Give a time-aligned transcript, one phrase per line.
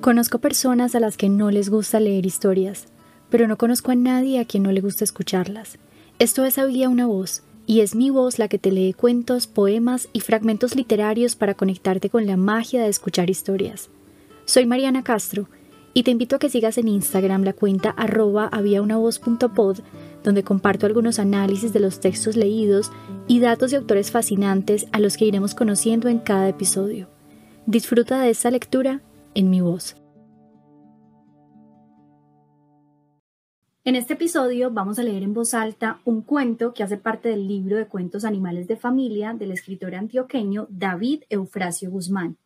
[0.00, 2.86] Conozco personas a las que no les gusta leer historias,
[3.30, 5.76] pero no conozco a nadie a quien no le gusta escucharlas.
[6.20, 10.08] Esto es Había una voz, y es mi voz la que te lee cuentos, poemas
[10.12, 13.90] y fragmentos literarios para conectarte con la magia de escuchar historias.
[14.44, 15.48] Soy Mariana Castro,
[15.94, 19.80] y te invito a que sigas en Instagram la cuenta arroba habiaunavoz.pod,
[20.22, 22.92] donde comparto algunos análisis de los textos leídos
[23.26, 27.08] y datos de autores fascinantes a los que iremos conociendo en cada episodio.
[27.66, 29.02] Disfruta de esta lectura
[29.34, 29.96] en mi voz.
[33.84, 37.48] En este episodio vamos a leer en voz alta un cuento que hace parte del
[37.48, 42.36] libro de cuentos animales de familia del escritor antioqueño David Eufrasio Guzmán.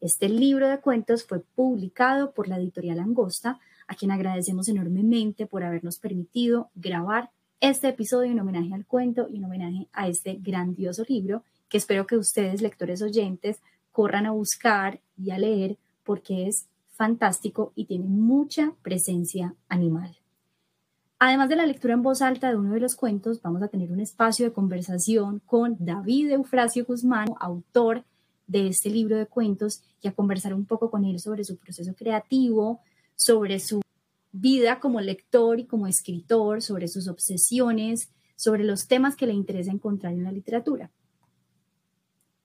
[0.00, 5.62] Este libro de cuentos fue publicado por la editorial Angosta, a quien agradecemos enormemente por
[5.62, 7.30] habernos permitido grabar
[7.60, 12.06] este episodio en homenaje al cuento y en homenaje a este grandioso libro que espero
[12.06, 13.60] que ustedes, lectores oyentes,
[13.92, 15.76] corran a buscar y a leer
[16.08, 20.16] porque es fantástico y tiene mucha presencia animal.
[21.18, 23.92] Además de la lectura en voz alta de uno de los cuentos, vamos a tener
[23.92, 28.04] un espacio de conversación con David Eufrasio Guzmán, autor
[28.46, 31.94] de este libro de cuentos, y a conversar un poco con él sobre su proceso
[31.94, 32.80] creativo,
[33.14, 33.82] sobre su
[34.32, 39.72] vida como lector y como escritor, sobre sus obsesiones, sobre los temas que le interesa
[39.72, 40.90] encontrar en la literatura.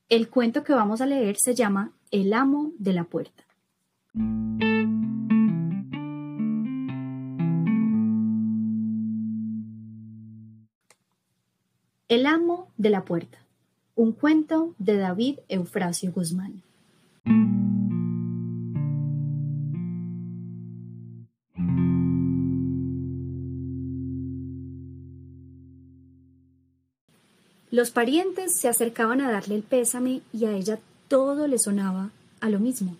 [0.10, 3.46] El cuento que vamos a leer se llama El amo de la puerta.
[4.16, 4.22] El
[12.28, 13.40] amo de la puerta.
[13.96, 16.62] Un cuento de David Eufrasio Guzmán.
[27.72, 32.50] Los parientes se acercaban a darle el pésame y a ella todo le sonaba a
[32.50, 32.96] lo mismo.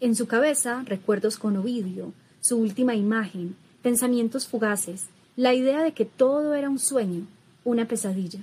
[0.00, 5.06] En su cabeza, recuerdos con Ovidio, su última imagen, pensamientos fugaces,
[5.36, 7.26] la idea de que todo era un sueño,
[7.64, 8.40] una pesadilla.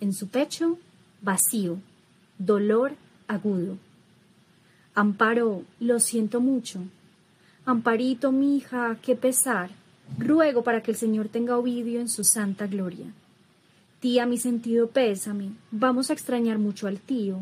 [0.00, 0.78] En su pecho,
[1.22, 1.78] vacío,
[2.38, 2.92] dolor
[3.28, 3.78] agudo.
[4.94, 6.80] Amparo, lo siento mucho.
[7.64, 9.70] Amparito, mi hija, qué pesar.
[10.18, 13.06] Ruego para que el Señor tenga Ovidio en su santa gloria.
[14.00, 15.52] Tía, mi sentido pésame.
[15.70, 17.40] Vamos a extrañar mucho al tío.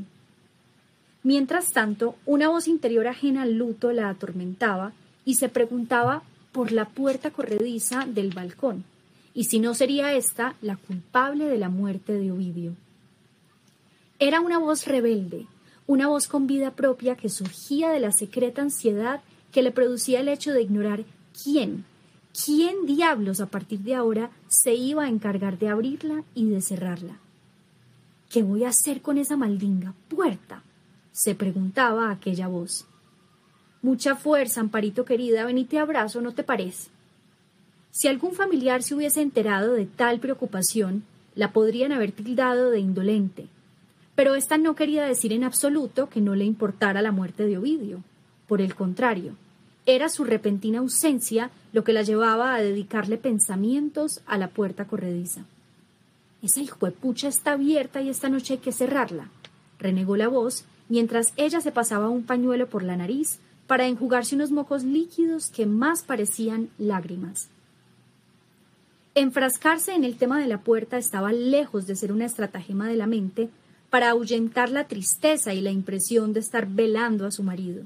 [1.25, 4.93] Mientras tanto, una voz interior ajena al luto la atormentaba
[5.25, 8.84] y se preguntaba por la puerta corrediza del balcón,
[9.34, 12.75] y si no sería ésta la culpable de la muerte de Ovidio.
[14.19, 15.47] Era una voz rebelde,
[15.87, 19.21] una voz con vida propia que surgía de la secreta ansiedad
[19.53, 21.05] que le producía el hecho de ignorar
[21.43, 21.84] quién,
[22.44, 27.19] quién diablos a partir de ahora se iba a encargar de abrirla y de cerrarla.
[28.28, 30.62] ¿Qué voy a hacer con esa maldinga puerta?
[31.12, 32.87] Se preguntaba aquella voz.
[33.83, 36.91] Mucha fuerza, Amparito querida, ven y te abrazo, ¿no te parece?
[37.91, 43.47] Si algún familiar se hubiese enterado de tal preocupación, la podrían haber tildado de indolente,
[44.15, 48.03] pero ésta no quería decir en absoluto que no le importara la muerte de Ovidio.
[48.47, 49.34] Por el contrario,
[49.84, 55.44] era su repentina ausencia lo que la llevaba a dedicarle pensamientos a la puerta corrediza.
[56.43, 59.29] Esa hijuepucha está abierta y esta noche hay que cerrarla,
[59.79, 64.50] renegó la voz mientras ella se pasaba un pañuelo por la nariz para enjugarse unos
[64.50, 67.48] mocos líquidos que más parecían lágrimas.
[69.14, 73.06] Enfrascarse en el tema de la puerta estaba lejos de ser una estratagema de la
[73.06, 73.48] mente
[73.88, 77.84] para ahuyentar la tristeza y la impresión de estar velando a su marido.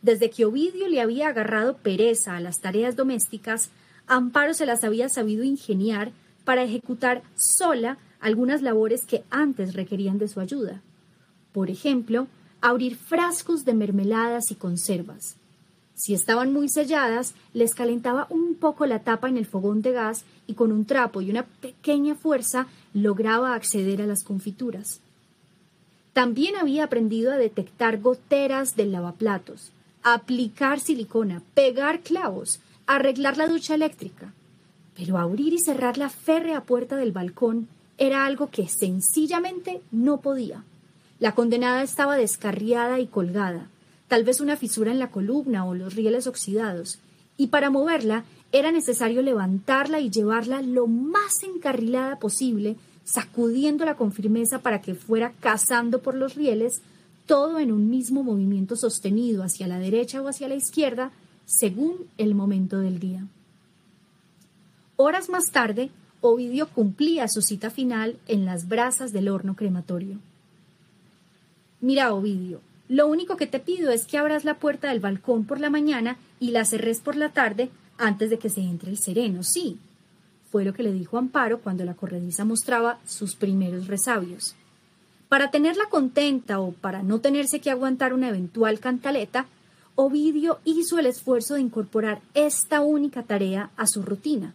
[0.00, 3.68] Desde que Ovidio le había agarrado pereza a las tareas domésticas,
[4.06, 6.12] Amparo se las había sabido ingeniar
[6.46, 10.80] para ejecutar sola algunas labores que antes requerían de su ayuda.
[11.56, 12.26] Por ejemplo,
[12.60, 15.36] abrir frascos de mermeladas y conservas.
[15.94, 20.26] Si estaban muy selladas, les calentaba un poco la tapa en el fogón de gas
[20.46, 25.00] y con un trapo y una pequeña fuerza lograba acceder a las confituras.
[26.12, 29.72] También había aprendido a detectar goteras del lavaplatos,
[30.02, 34.34] aplicar silicona, pegar clavos, arreglar la ducha eléctrica.
[34.94, 37.66] Pero abrir y cerrar la férrea puerta del balcón
[37.96, 40.62] era algo que sencillamente no podía.
[41.18, 43.68] La condenada estaba descarriada y colgada,
[44.08, 46.98] tal vez una fisura en la columna o los rieles oxidados,
[47.38, 54.60] y para moverla era necesario levantarla y llevarla lo más encarrilada posible, sacudiéndola con firmeza
[54.60, 56.82] para que fuera cazando por los rieles,
[57.26, 61.10] todo en un mismo movimiento sostenido hacia la derecha o hacia la izquierda,
[61.46, 63.26] según el momento del día.
[64.96, 65.90] Horas más tarde,
[66.20, 70.18] Ovidio cumplía su cita final en las brasas del horno crematorio.
[71.86, 75.60] Mira, Ovidio, Lo único que te pido es que abras la puerta del balcón por
[75.60, 79.44] la mañana y la cerres por la tarde antes de que se entre el sereno,
[79.44, 79.78] sí.
[80.50, 84.56] Fue lo que le dijo Amparo cuando la corrediza mostraba sus primeros resabios.
[85.28, 89.46] Para tenerla contenta o para no tenerse que aguantar una eventual cantaleta,
[89.94, 94.54] Ovidio hizo el esfuerzo de incorporar esta única tarea a su rutina,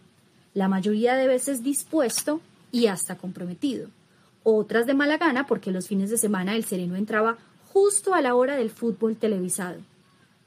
[0.52, 3.88] la mayoría de veces dispuesto y hasta comprometido,
[4.44, 7.38] otras de mala gana porque los fines de semana el sereno entraba
[7.72, 9.78] justo a la hora del fútbol televisado.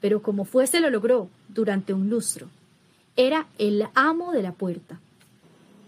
[0.00, 2.48] Pero como fuese lo logró durante un lustro.
[3.16, 5.00] Era el amo de la puerta.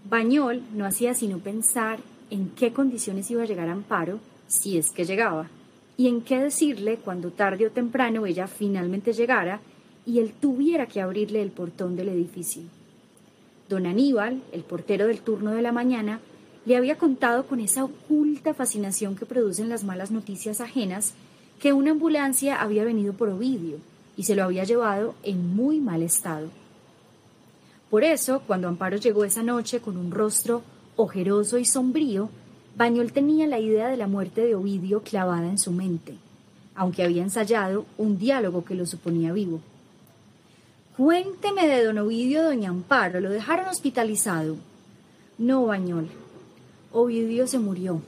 [0.09, 2.01] Bañol no hacía sino pensar
[2.31, 5.49] en qué condiciones iba a llegar Amparo, si es que llegaba,
[5.97, 9.61] y en qué decirle cuando tarde o temprano ella finalmente llegara
[10.07, 12.63] y él tuviera que abrirle el portón del edificio.
[13.69, 16.21] Don Aníbal, el portero del turno de la mañana,
[16.69, 21.15] le había contado con esa oculta fascinación que producen las malas noticias ajenas
[21.59, 23.79] que una ambulancia había venido por Ovidio
[24.19, 26.49] y se lo había llevado en muy mal estado.
[27.89, 30.63] Por eso, cuando Amparo llegó esa noche con un rostro
[30.97, 32.29] ojeroso y sombrío,
[32.77, 36.17] Bañol tenía la idea de la muerte de Ovidio clavada en su mente,
[36.75, 39.63] aunque había ensayado un diálogo que lo suponía vivo.
[40.99, 44.57] Cuénteme de don Ovidio, doña Amparo, lo dejaron hospitalizado.
[45.39, 46.11] No, Bañol.
[46.93, 48.01] Ovidio se murió.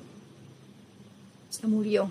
[1.50, 2.10] Se murió.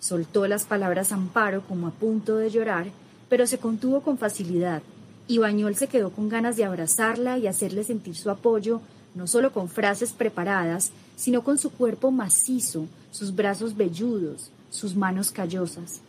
[0.00, 2.86] Soltó las palabras Amparo como a punto de llorar,
[3.28, 4.82] pero se contuvo con facilidad,
[5.26, 8.80] y Bañol se quedó con ganas de abrazarla y hacerle sentir su apoyo,
[9.14, 15.30] no solo con frases preparadas, sino con su cuerpo macizo, sus brazos velludos, sus manos
[15.30, 16.02] callosas.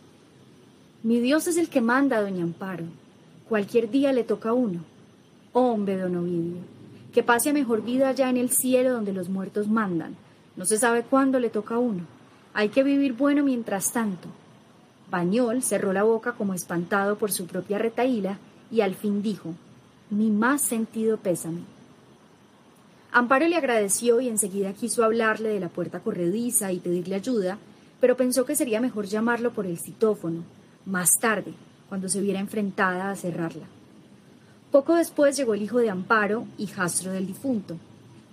[1.02, 2.84] Mi Dios es el que manda, doña Amparo.
[3.48, 4.84] Cualquier día le toca a uno.
[5.52, 6.58] Hombre, don Ovidio,
[7.18, 10.14] que pase a mejor vida allá en el cielo donde los muertos mandan.
[10.54, 12.04] No se sabe cuándo le toca a uno.
[12.54, 14.28] Hay que vivir bueno mientras tanto.
[15.10, 18.38] Bañol cerró la boca como espantado por su propia retaíla
[18.70, 19.54] y al fin dijo,
[20.10, 21.62] mi más sentido pésame.
[23.10, 27.58] Amparo le agradeció y enseguida quiso hablarle de la puerta corrediza y pedirle ayuda,
[28.00, 30.44] pero pensó que sería mejor llamarlo por el citófono,
[30.86, 31.52] más tarde,
[31.88, 33.66] cuando se viera enfrentada a cerrarla.
[34.70, 37.78] Poco después llegó el hijo de Amparo, hijastro del difunto.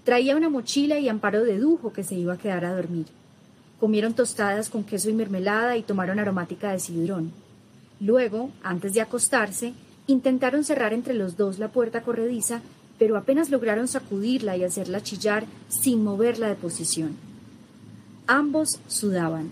[0.04, 3.06] Traía una mochila y Amparo dedujo que se iba a quedar a dormir.
[3.80, 7.32] Comieron tostadas con queso y mermelada y tomaron aromática de sidrón.
[8.02, 9.74] Luego, antes de acostarse,
[10.08, 12.62] intentaron cerrar entre los dos la puerta corrediza,
[13.00, 17.16] pero apenas lograron sacudirla y hacerla chillar sin moverla de posición.
[18.28, 19.52] Ambos sudaban.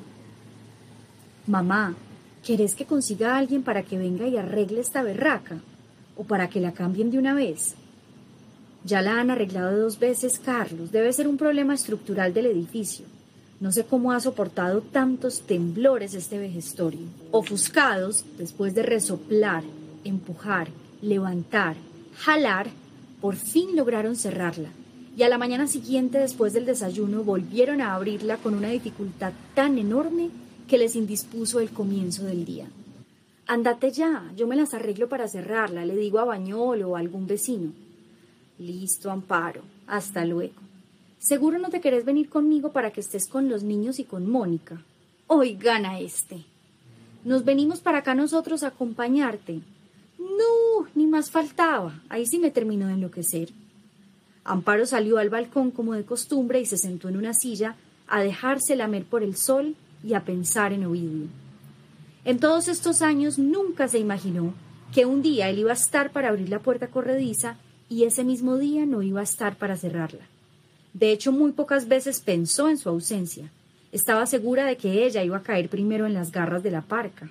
[1.47, 1.95] Mamá,
[2.45, 5.62] ¿querés que consiga a alguien para que venga y arregle esta berraca?
[6.15, 7.75] ¿O para que la cambien de una vez?
[8.86, 10.92] Ya la han arreglado dos veces, Carlos.
[10.92, 13.06] Debe ser un problema estructural del edificio.
[13.60, 17.07] No sé cómo ha soportado tantos temblores este vejestorio.
[17.31, 19.63] Ofuscados, después de resoplar,
[20.04, 20.68] empujar,
[21.01, 21.77] levantar,
[22.18, 22.68] jalar,
[23.21, 24.69] por fin lograron cerrarla.
[25.16, 29.77] Y a la mañana siguiente, después del desayuno, volvieron a abrirla con una dificultad tan
[29.77, 30.30] enorme
[30.68, 32.66] que les indispuso el comienzo del día.
[33.54, 37.28] Andate ya, yo me las arreglo para cerrarla, le digo a Bañol o a algún
[37.28, 37.72] vecino.
[38.58, 40.56] Listo, Amparo, hasta luego.
[41.19, 44.81] Seguro no te querés venir conmigo para que estés con los niños y con Mónica.
[45.28, 46.44] Hoy gana este.
[47.26, 49.62] Nos venimos para acá nosotros a acompañarte.
[50.18, 52.02] No, ni más faltaba.
[52.10, 53.50] Ahí sí me terminó de enloquecer.
[54.45, 57.76] Amparo salió al balcón como de costumbre y se sentó en una silla
[58.07, 61.43] a dejarse lamer por el sol y a pensar en Ovidio.
[62.25, 64.53] En todos estos años nunca se imaginó
[64.94, 67.57] que un día él iba a estar para abrir la puerta corrediza
[67.89, 70.25] y ese mismo día no iba a estar para cerrarla.
[70.94, 73.51] De hecho, muy pocas veces pensó en su ausencia.
[73.92, 77.30] Estaba segura de que ella iba a caer primero en las garras de la parca.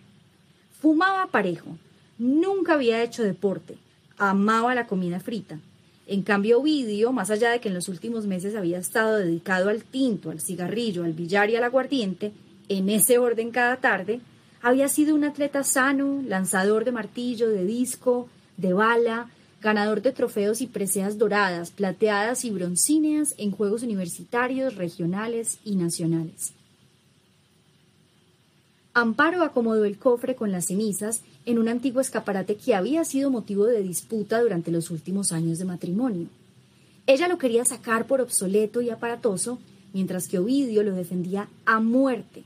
[0.80, 1.76] Fumaba parejo.
[2.18, 3.76] Nunca había hecho deporte.
[4.18, 5.58] Amaba la comida frita.
[6.06, 9.84] En cambio, Ovidio, más allá de que en los últimos meses había estado dedicado al
[9.84, 12.32] tinto, al cigarrillo, al billar y al aguardiente,
[12.68, 14.20] en ese orden cada tarde,
[14.62, 19.28] había sido un atleta sano, lanzador de martillo, de disco, de bala,
[19.60, 26.52] ganador de trofeos y preseas doradas, plateadas y broncíneas en Juegos Universitarios, regionales y nacionales.
[28.94, 33.64] Amparo acomodó el cofre con las cenizas en un antiguo escaparate que había sido motivo
[33.64, 36.28] de disputa durante los últimos años de matrimonio.
[37.06, 39.58] Ella lo quería sacar por obsoleto y aparatoso,
[39.92, 42.44] mientras que Ovidio lo defendía a muerte.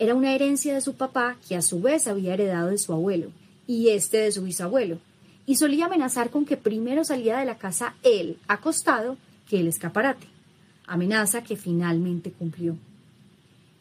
[0.00, 3.32] Era una herencia de su papá que a su vez había heredado de su abuelo,
[3.66, 4.96] y este de su bisabuelo,
[5.44, 10.26] y solía amenazar con que primero salía de la casa él, acostado, que el escaparate.
[10.86, 12.78] Amenaza que finalmente cumplió.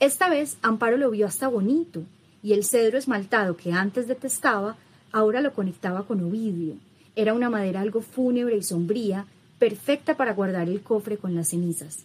[0.01, 2.03] Esta vez Amparo lo vio hasta bonito,
[2.43, 4.75] y el cedro esmaltado que antes detestaba,
[5.13, 6.73] ahora lo conectaba con Ovidio.
[7.15, 9.25] Era una madera algo fúnebre y sombría,
[9.57, 11.99] perfecta para guardar el cofre con las cenizas.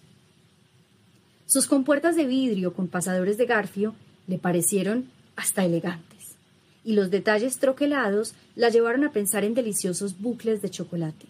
[1.47, 3.94] Sus compuertas de vidrio con pasadores de garfio
[4.26, 6.37] le parecieron hasta elegantes,
[6.85, 11.26] y los detalles troquelados la llevaron a pensar en deliciosos bucles de chocolate.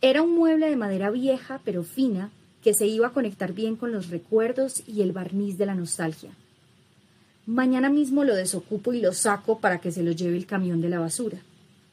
[0.00, 2.30] Era un mueble de madera vieja pero fina
[2.62, 6.30] que se iba a conectar bien con los recuerdos y el barniz de la nostalgia.
[7.46, 10.88] Mañana mismo lo desocupo y lo saco para que se lo lleve el camión de
[10.88, 11.38] la basura,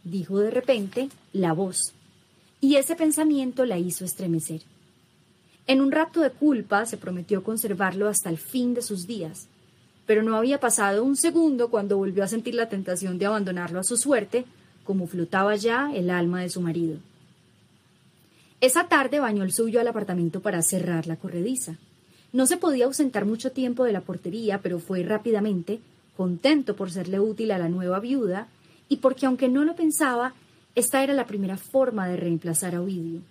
[0.05, 1.93] dijo de repente la voz,
[2.61, 4.61] y ese pensamiento la hizo estremecer.
[5.67, 9.47] En un rapto de culpa se prometió conservarlo hasta el fin de sus días,
[10.11, 13.85] pero no había pasado un segundo cuando volvió a sentir la tentación de abandonarlo a
[13.85, 14.43] su suerte,
[14.83, 16.97] como flotaba ya el alma de su marido.
[18.59, 21.77] Esa tarde bañó el suyo al apartamento para cerrar la corrediza.
[22.33, 25.79] No se podía ausentar mucho tiempo de la portería, pero fue rápidamente,
[26.17, 28.49] contento por serle útil a la nueva viuda
[28.89, 30.33] y porque, aunque no lo pensaba,
[30.75, 33.21] esta era la primera forma de reemplazar a Ovidio.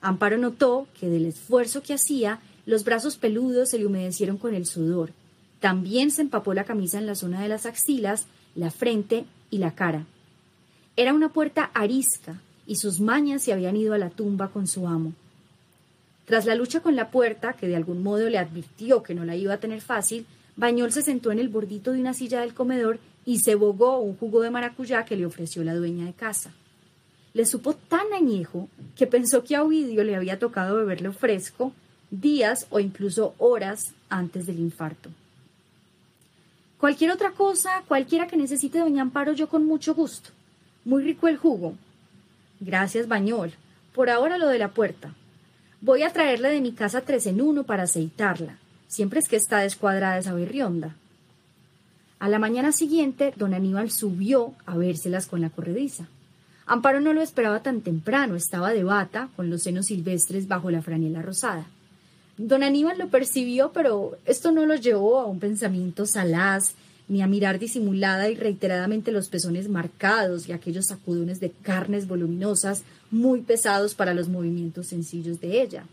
[0.00, 4.66] Amparo notó que del esfuerzo que hacía, los brazos peludos se le humedecieron con el
[4.66, 5.12] sudor.
[5.60, 9.74] También se empapó la camisa en la zona de las axilas, la frente y la
[9.74, 10.06] cara.
[10.96, 14.86] Era una puerta arisca, y sus mañas se habían ido a la tumba con su
[14.86, 15.12] amo.
[16.26, 19.36] Tras la lucha con la puerta, que de algún modo le advirtió que no la
[19.36, 22.98] iba a tener fácil, Bañol se sentó en el bordito de una silla del comedor
[23.24, 26.52] y se bogó un jugo de maracuyá que le ofreció la dueña de casa
[27.38, 31.72] le supo tan añejo que pensó que a Ovidio le había tocado beberlo fresco
[32.10, 35.10] días o incluso horas antes del infarto.
[36.78, 40.30] Cualquier otra cosa, cualquiera que necesite doña Amparo, yo con mucho gusto.
[40.84, 41.74] Muy rico el jugo.
[42.60, 43.52] Gracias, Bañol.
[43.94, 45.12] Por ahora lo de la puerta.
[45.80, 48.58] Voy a traerle de mi casa tres en uno para aceitarla.
[48.86, 50.94] Siempre es que está descuadrada esa berrionda.
[52.20, 56.08] A la mañana siguiente, don Aníbal subió a vérselas con la corrediza.
[56.66, 60.82] Amparo no lo esperaba tan temprano, estaba de bata, con los senos silvestres bajo la
[60.82, 61.66] franela rosada.
[62.38, 66.74] Don Aníbal lo percibió, pero esto no lo llevó a un pensamiento salaz,
[67.08, 72.84] ni a mirar disimulada y reiteradamente los pezones marcados y aquellos sacudones de carnes voluminosas
[73.10, 75.84] muy pesados para los movimientos sencillos de ella.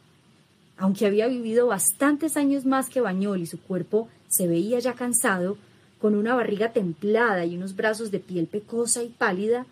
[0.78, 5.58] Aunque había vivido bastantes años más que Bañol y su cuerpo se veía ya cansado,
[6.00, 9.66] con una barriga templada y unos brazos de piel pecosa y pálida,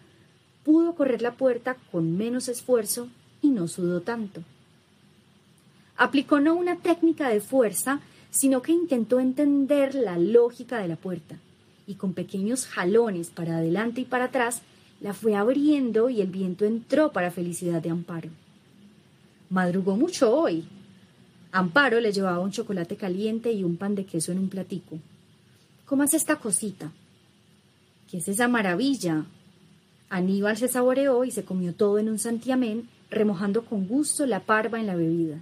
[0.63, 3.09] pudo correr la puerta con menos esfuerzo
[3.43, 4.41] y no sudó tanto.
[6.03, 11.37] Aplicó no una técnica de fuerza, sino que intentó entender la lógica de la puerta,
[11.87, 14.63] y con pequeños jalones para adelante y para atrás,
[14.99, 18.27] la fue abriendo y el viento entró para felicidad de Amparo.
[19.49, 20.65] Madrugó mucho hoy.
[21.53, 24.99] Amparo le llevaba un chocolate caliente y un pan de queso en un platico.
[25.85, 26.91] ¿Cómo es esta cosita?
[28.11, 29.23] ¿Qué es esa maravilla?
[30.09, 34.81] Aníbal se saboreó y se comió todo en un santiamén, remojando con gusto la parva
[34.81, 35.41] en la bebida.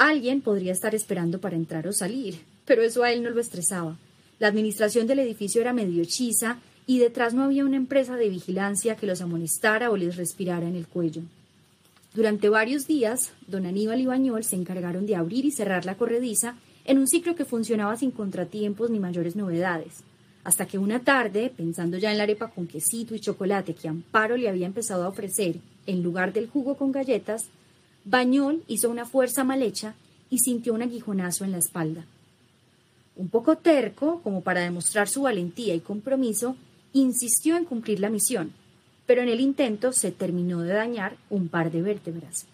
[0.00, 3.98] Alguien podría estar esperando para entrar o salir, pero eso a él no lo estresaba.
[4.38, 8.96] La administración del edificio era medio hechiza y detrás no había una empresa de vigilancia
[8.96, 11.20] que los amonestara o les respirara en el cuello.
[12.14, 16.56] Durante varios días, don Aníbal y Bañol se encargaron de abrir y cerrar la corrediza
[16.86, 20.02] en un ciclo que funcionaba sin contratiempos ni mayores novedades
[20.44, 24.36] hasta que una tarde, pensando ya en la arepa con quesito y chocolate que Amparo
[24.36, 27.48] le había empezado a ofrecer en lugar del jugo con galletas,
[28.04, 29.94] Bañol hizo una fuerza mal hecha
[30.30, 32.04] y sintió un aguijonazo en la espalda.
[33.16, 36.56] Un poco terco, como para demostrar su valentía y compromiso,
[36.92, 38.52] insistió en cumplir la misión,
[39.06, 42.46] pero en el intento se terminó de dañar un par de vértebras.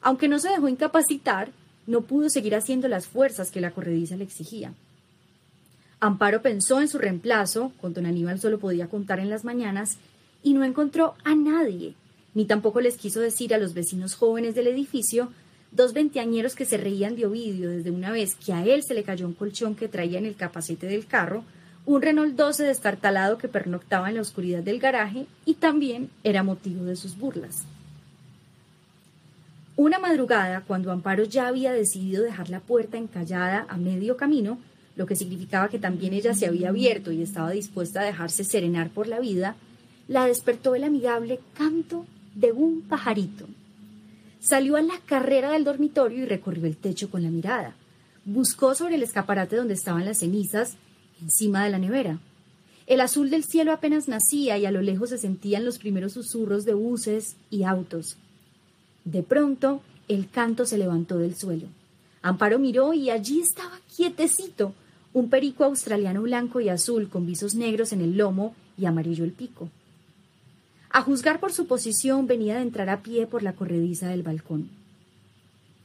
[0.00, 1.50] Aunque no se dejó incapacitar,
[1.86, 4.72] no pudo seguir haciendo las fuerzas que la corrediza le exigía.
[6.00, 9.98] Amparo pensó en su reemplazo, con don Aníbal solo podía contar en las mañanas,
[10.42, 11.94] y no encontró a nadie,
[12.38, 15.32] ni tampoco les quiso decir a los vecinos jóvenes del edificio,
[15.72, 19.02] dos veinteañeros que se reían de Ovidio desde una vez que a él se le
[19.02, 21.42] cayó un colchón que traía en el capacete del carro,
[21.84, 26.84] un Renault 12 destartalado que pernoctaba en la oscuridad del garaje y también era motivo
[26.84, 27.64] de sus burlas.
[29.74, 34.60] Una madrugada, cuando Amparo ya había decidido dejar la puerta encallada a medio camino,
[34.94, 38.90] lo que significaba que también ella se había abierto y estaba dispuesta a dejarse serenar
[38.90, 39.56] por la vida,
[40.06, 42.06] la despertó el amigable canto
[42.38, 43.46] de un pajarito.
[44.40, 47.74] Salió a la carrera del dormitorio y recorrió el techo con la mirada.
[48.24, 50.76] Buscó sobre el escaparate donde estaban las cenizas,
[51.20, 52.20] encima de la nevera.
[52.86, 56.64] El azul del cielo apenas nacía y a lo lejos se sentían los primeros susurros
[56.64, 58.16] de buses y autos.
[59.04, 61.66] De pronto, el canto se levantó del suelo.
[62.22, 64.74] Amparo miró y allí estaba quietecito,
[65.12, 69.32] un perico australiano blanco y azul con visos negros en el lomo y amarillo el
[69.32, 69.68] pico.
[70.90, 74.70] A juzgar por su posición venía de entrar a pie por la corrediza del balcón.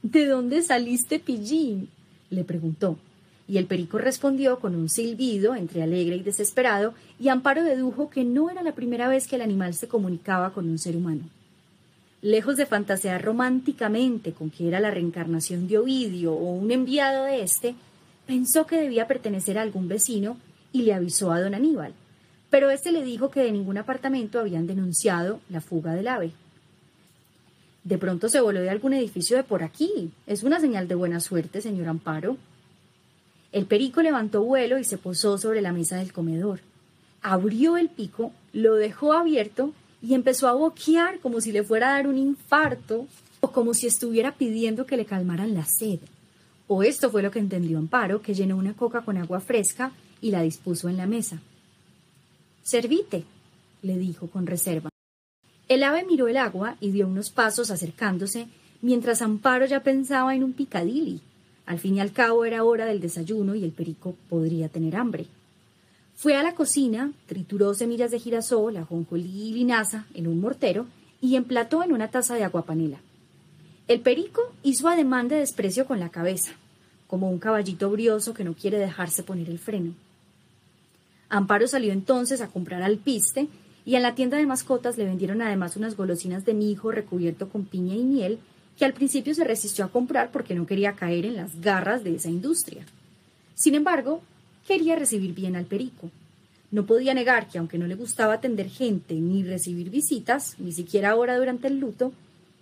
[0.02, 1.88] ¿De dónde saliste, pillín?
[2.30, 2.98] le preguntó,
[3.46, 8.24] y el perico respondió con un silbido entre alegre y desesperado, y Amparo dedujo que
[8.24, 11.22] no era la primera vez que el animal se comunicaba con un ser humano.
[12.22, 17.42] Lejos de fantasear románticamente con que era la reencarnación de Ovidio o un enviado de
[17.42, 17.74] éste,
[18.26, 20.38] pensó que debía pertenecer a algún vecino
[20.72, 21.92] y le avisó a don Aníbal,
[22.54, 26.30] pero éste le dijo que de ningún apartamento habían denunciado la fuga del ave.
[27.82, 30.12] De pronto se voló de algún edificio de por aquí.
[30.28, 32.36] Es una señal de buena suerte, señor Amparo.
[33.50, 36.60] El perico levantó vuelo y se posó sobre la mesa del comedor.
[37.22, 41.96] Abrió el pico, lo dejó abierto y empezó a boquear como si le fuera a
[41.96, 43.08] dar un infarto
[43.40, 45.98] o como si estuviera pidiendo que le calmaran la sed.
[46.68, 50.30] O esto fue lo que entendió Amparo, que llenó una coca con agua fresca y
[50.30, 51.40] la dispuso en la mesa.
[52.64, 53.24] Servite,
[53.82, 54.88] le dijo con reserva.
[55.68, 58.48] El ave miró el agua y dio unos pasos acercándose,
[58.80, 61.20] mientras Amparo ya pensaba en un picadilly.
[61.66, 65.26] Al fin y al cabo era hora del desayuno y el perico podría tener hambre.
[66.16, 70.86] Fue a la cocina, trituró semillas de girasol, ajonjolí y linaza en un mortero
[71.20, 72.98] y emplató en una taza de agua panela.
[73.88, 76.52] El perico hizo ademán de desprecio con la cabeza,
[77.08, 79.92] como un caballito brioso que no quiere dejarse poner el freno.
[81.34, 83.48] Amparo salió entonces a comprar alpiste
[83.84, 87.64] y en la tienda de mascotas le vendieron además unas golosinas de mijo recubierto con
[87.64, 88.38] piña y miel
[88.78, 92.14] que al principio se resistió a comprar porque no quería caer en las garras de
[92.14, 92.86] esa industria.
[93.56, 94.22] Sin embargo,
[94.64, 96.08] quería recibir bien al perico.
[96.70, 101.10] No podía negar que, aunque no le gustaba atender gente ni recibir visitas, ni siquiera
[101.10, 102.12] ahora durante el luto,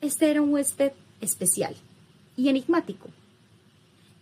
[0.00, 1.74] este era un huésped especial
[2.38, 3.10] y enigmático.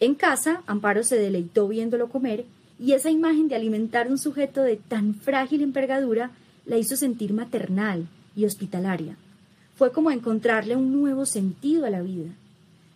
[0.00, 2.46] En casa, Amparo se deleitó viéndolo comer
[2.80, 6.30] y esa imagen de alimentar un sujeto de tan frágil envergadura
[6.66, 9.16] la hizo sentir maternal y hospitalaria
[9.80, 12.28] fue como encontrarle un nuevo sentido a la vida.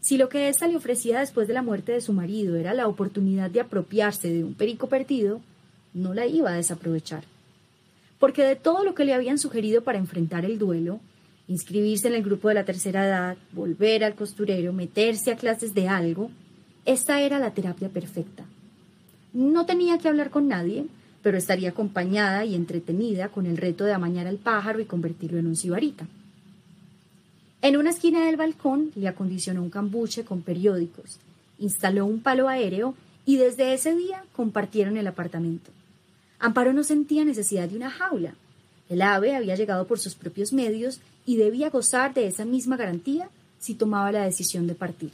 [0.03, 2.89] Si lo que ésta le ofrecía después de la muerte de su marido era la
[2.89, 5.41] oportunidad de apropiarse de un perico perdido,
[5.95, 7.25] no la iba a desaprovechar.
[8.19, 11.01] Porque de todo lo que le habían sugerido para enfrentar el duelo,
[11.49, 15.89] inscribirse en el grupo de la tercera edad, volver al costurero, meterse a clases de
[15.89, 16.31] algo,
[16.85, 18.45] esta era la terapia perfecta.
[19.35, 20.87] No tenía que hablar con nadie,
[21.23, 25.49] pero estaría acompañada y entretenida con el reto de amañar al pájaro y convertirlo en
[25.49, 26.07] un sibarita.
[27.61, 31.19] En una esquina del balcón le acondicionó un cambuche con periódicos,
[31.59, 32.95] instaló un palo aéreo
[33.27, 35.71] y desde ese día compartieron el apartamento.
[36.39, 38.35] Amparo no sentía necesidad de una jaula.
[38.89, 43.31] El ave había llegado por sus propios medios y debía gozar de esa misma garantía
[43.59, 45.11] si tomaba la decisión de partir.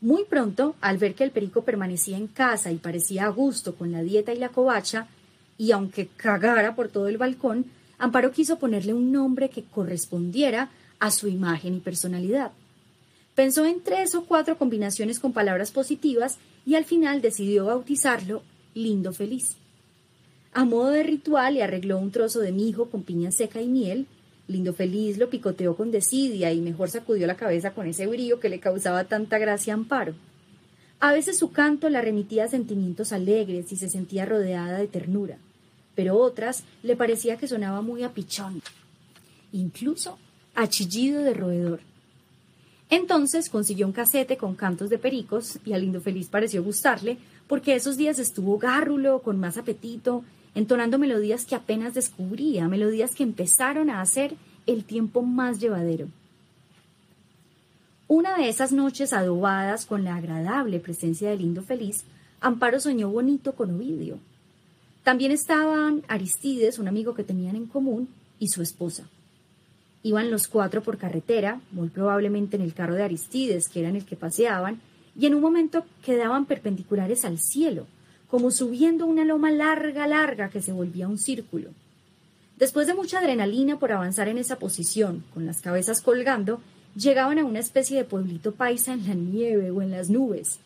[0.00, 3.92] Muy pronto, al ver que el perico permanecía en casa y parecía a gusto con
[3.92, 5.08] la dieta y la covacha,
[5.58, 7.66] y aunque cagara por todo el balcón,
[7.98, 12.52] Amparo quiso ponerle un nombre que correspondiera a su imagen y personalidad.
[13.34, 18.42] Pensó en tres o cuatro combinaciones con palabras positivas y al final decidió bautizarlo
[18.74, 19.56] Lindo Feliz.
[20.52, 24.06] A modo de ritual le arregló un trozo de mijo con piña seca y miel.
[24.50, 28.48] Lindo Feliz lo picoteó con desidia y mejor sacudió la cabeza con ese brillo que
[28.48, 30.14] le causaba tanta gracia a Amparo.
[30.98, 35.38] A veces su canto la remitía a sentimientos alegres y se sentía rodeada de ternura
[36.00, 38.62] pero otras le parecía que sonaba muy a pichón,
[39.52, 40.18] incluso
[40.54, 41.80] a chillido de roedor.
[42.88, 47.74] Entonces consiguió un casete con cantos de pericos y al lindo feliz pareció gustarle, porque
[47.74, 53.90] esos días estuvo gárrulo, con más apetito, entonando melodías que apenas descubría, melodías que empezaron
[53.90, 54.34] a hacer
[54.66, 56.08] el tiempo más llevadero.
[58.08, 62.04] Una de esas noches adobadas con la agradable presencia del lindo feliz,
[62.40, 64.18] Amparo soñó bonito con Ovidio,
[65.02, 68.08] también estaban Aristides, un amigo que tenían en común,
[68.38, 69.04] y su esposa.
[70.02, 73.96] Iban los cuatro por carretera, muy probablemente en el carro de Aristides, que era en
[73.96, 74.80] el que paseaban,
[75.18, 77.86] y en un momento quedaban perpendiculares al cielo,
[78.30, 81.70] como subiendo una loma larga, larga que se volvía un círculo.
[82.56, 86.60] Después de mucha adrenalina por avanzar en esa posición, con las cabezas colgando,
[86.94, 90.60] llegaban a una especie de pueblito paisa en la nieve o en las nubes.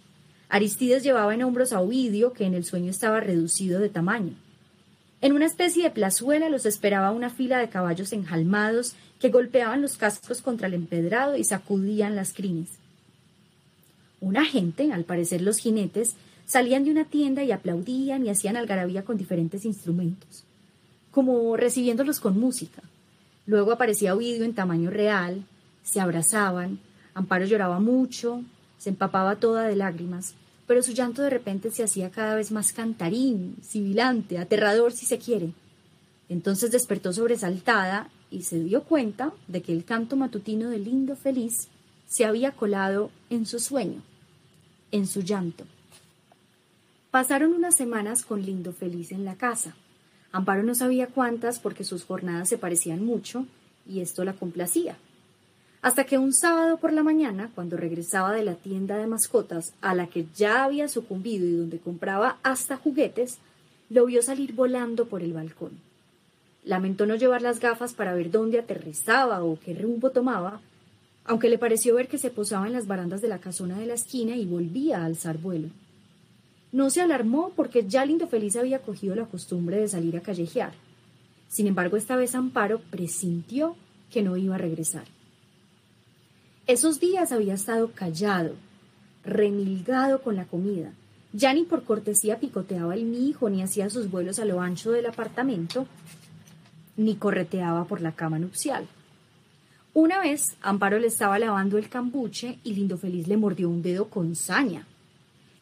[0.49, 4.35] Aristides llevaba en hombros a Ovidio, que en el sueño estaba reducido de tamaño.
[5.21, 9.97] En una especie de plazuela los esperaba una fila de caballos enjalmados que golpeaban los
[9.97, 12.69] cascos contra el empedrado y sacudían las crines.
[14.21, 16.15] Una gente, al parecer los jinetes,
[16.47, 20.45] salían de una tienda y aplaudían y hacían algarabía con diferentes instrumentos,
[21.11, 22.83] como recibiéndolos con música.
[23.47, 25.45] Luego aparecía Ovidio en tamaño real,
[25.83, 26.79] se abrazaban,
[27.15, 28.43] Amparo lloraba mucho,
[28.79, 30.35] se empapaba toda de lágrimas,
[30.67, 35.19] pero su llanto de repente se hacía cada vez más cantarín, sibilante, aterrador si se
[35.19, 35.53] quiere.
[36.29, 41.69] Entonces despertó sobresaltada y se dio cuenta de que el canto matutino del lindo feliz
[42.07, 44.03] se había colado en su sueño,
[44.91, 45.65] en su llanto.
[47.15, 49.77] Pasaron unas semanas con Lindo Feliz en la casa.
[50.33, 53.47] Amparo no sabía cuántas porque sus jornadas se parecían mucho
[53.87, 54.97] y esto la complacía.
[55.81, 59.95] Hasta que un sábado por la mañana, cuando regresaba de la tienda de mascotas a
[59.95, 63.39] la que ya había sucumbido y donde compraba hasta juguetes,
[63.91, 65.79] lo vio salir volando por el balcón.
[66.65, 70.61] Lamentó no llevar las gafas para ver dónde aterrizaba o qué rumbo tomaba,
[71.25, 73.95] aunque le pareció ver que se posaba en las barandas de la casona de la
[73.95, 75.69] esquina y volvía a alzar vuelo.
[76.75, 80.73] No se alarmó porque ya Lindo Feliz había cogido la costumbre de salir a callejear.
[81.47, 83.77] Sin embargo, esta vez Amparo presintió
[84.11, 85.05] que no iba a regresar.
[86.67, 88.57] Esos días había estado callado,
[89.23, 90.91] remilgado con la comida.
[91.33, 95.07] Ya ni por cortesía picoteaba el mijo, ni hacía sus vuelos a lo ancho del
[95.07, 95.87] apartamento,
[96.97, 98.89] ni correteaba por la cama nupcial.
[99.93, 104.09] Una vez, Amparo le estaba lavando el cambuche y Lindo Feliz le mordió un dedo
[104.09, 104.89] con saña.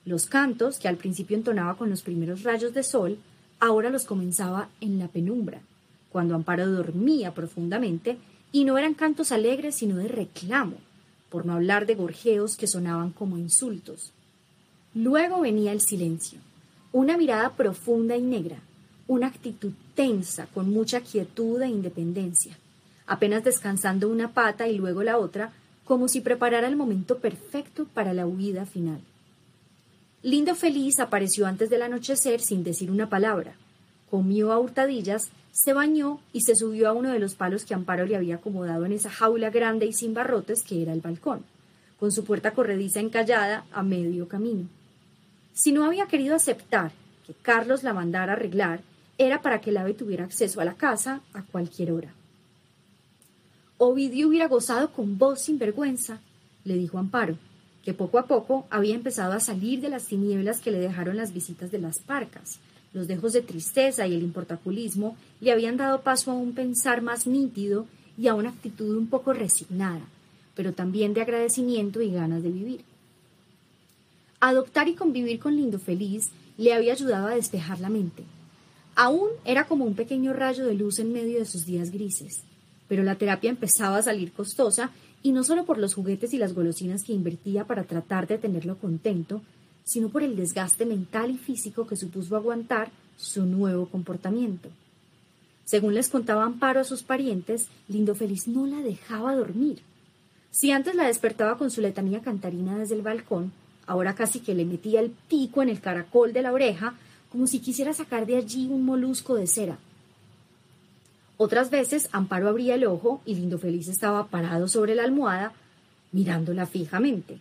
[0.04, 3.18] Los cantos, que al principio entonaba con los primeros rayos de sol,
[3.60, 5.60] ahora los comenzaba en la penumbra,
[6.10, 8.18] cuando Amparo dormía profundamente,
[8.50, 10.76] y no eran cantos alegres, sino de reclamo,
[11.30, 14.12] por no hablar de gorjeos que sonaban como insultos.
[14.94, 16.38] Luego venía el silencio,
[16.92, 18.58] una mirada profunda y negra,
[19.06, 22.58] una actitud tensa, con mucha quietud e independencia,
[23.06, 25.52] apenas descansando una pata y luego la otra,
[25.84, 29.00] como si preparara el momento perfecto para la huida final.
[30.24, 33.54] Lindo Feliz apareció antes del anochecer sin decir una palabra.
[34.08, 38.06] Comió a hurtadillas, se bañó y se subió a uno de los palos que Amparo
[38.06, 41.44] le había acomodado en esa jaula grande y sin barrotes que era el balcón,
[41.98, 44.68] con su puerta corrediza encallada a medio camino.
[45.54, 46.92] Si no había querido aceptar
[47.26, 48.80] que Carlos la mandara arreglar,
[49.18, 52.14] era para que el ave tuviera acceso a la casa a cualquier hora.
[53.76, 56.20] Ovidio hubiera gozado con voz sin vergüenza,
[56.62, 57.36] le dijo Amparo
[57.84, 61.32] que poco a poco había empezado a salir de las tinieblas que le dejaron las
[61.32, 62.60] visitas de las parcas.
[62.92, 67.26] Los dejos de tristeza y el importaculismo le habían dado paso a un pensar más
[67.26, 67.86] nítido
[68.18, 70.02] y a una actitud un poco resignada,
[70.54, 72.80] pero también de agradecimiento y ganas de vivir.
[74.40, 76.24] Adoptar y convivir con Lindo Feliz
[76.58, 78.24] le había ayudado a despejar la mente.
[78.94, 82.42] Aún era como un pequeño rayo de luz en medio de sus días grises,
[82.88, 84.90] pero la terapia empezaba a salir costosa
[85.22, 88.76] y no solo por los juguetes y las golosinas que invertía para tratar de tenerlo
[88.76, 89.42] contento,
[89.84, 94.68] sino por el desgaste mental y físico que supuso aguantar su nuevo comportamiento.
[95.64, 99.80] Según les contaba Amparo a sus parientes, Lindo Feliz no la dejaba dormir.
[100.50, 103.52] Si antes la despertaba con su letanía cantarina desde el balcón,
[103.86, 106.94] ahora casi que le metía el pico en el caracol de la oreja,
[107.30, 109.78] como si quisiera sacar de allí un molusco de cera.
[111.36, 115.52] Otras veces Amparo abría el ojo y Lindo Feliz estaba parado sobre la almohada,
[116.12, 117.38] mirándola fijamente.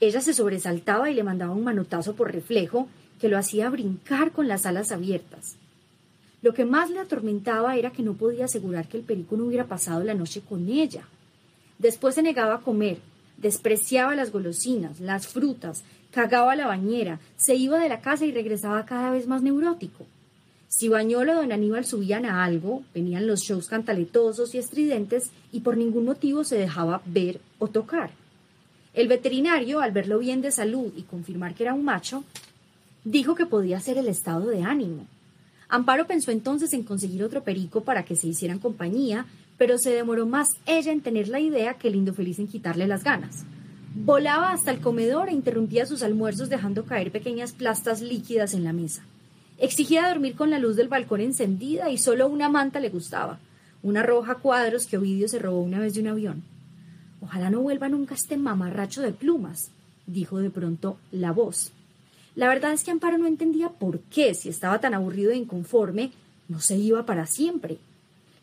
[0.00, 2.88] Ella se sobresaltaba y le mandaba un manotazo por reflejo
[3.20, 5.56] que lo hacía brincar con las alas abiertas.
[6.40, 9.66] Lo que más le atormentaba era que no podía asegurar que el perico no hubiera
[9.66, 11.02] pasado la noche con ella.
[11.78, 12.98] Después se negaba a comer,
[13.36, 18.86] despreciaba las golosinas, las frutas, cagaba la bañera, se iba de la casa y regresaba
[18.86, 20.06] cada vez más neurótico.
[20.78, 25.58] Si Bañolo o don Aníbal subían a algo, venían los shows cantaletosos y estridentes y
[25.58, 28.12] por ningún motivo se dejaba ver o tocar.
[28.94, 32.22] El veterinario, al verlo bien de salud y confirmar que era un macho,
[33.02, 35.08] dijo que podía ser el estado de ánimo.
[35.68, 40.26] Amparo pensó entonces en conseguir otro perico para que se hicieran compañía, pero se demoró
[40.26, 43.44] más ella en tener la idea que Lindo Feliz en quitarle las ganas.
[43.96, 48.72] Volaba hasta el comedor e interrumpía sus almuerzos dejando caer pequeñas plastas líquidas en la
[48.72, 49.02] mesa.
[49.58, 53.40] Exigía dormir con la luz del balcón encendida y solo una manta le gustaba,
[53.82, 56.42] una roja cuadros que Ovidio se robó una vez de un avión.
[57.20, 59.70] Ojalá no vuelva nunca este mamarracho de plumas,
[60.06, 61.72] dijo de pronto la voz.
[62.36, 66.12] La verdad es que Amparo no entendía por qué, si estaba tan aburrido e inconforme,
[66.46, 67.78] no se iba para siempre.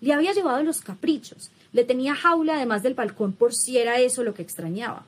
[0.02, 4.22] Le había llevado los caprichos, le tenía jaula además del balcón por si era eso
[4.22, 5.06] lo que extrañaba.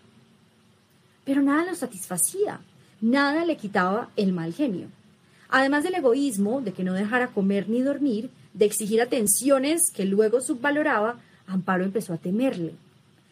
[1.25, 2.61] Pero nada lo satisfacía,
[3.01, 4.87] nada le quitaba el mal genio.
[5.49, 10.41] Además del egoísmo, de que no dejara comer ni dormir, de exigir atenciones que luego
[10.41, 12.73] subvaloraba, Amparo empezó a temerle.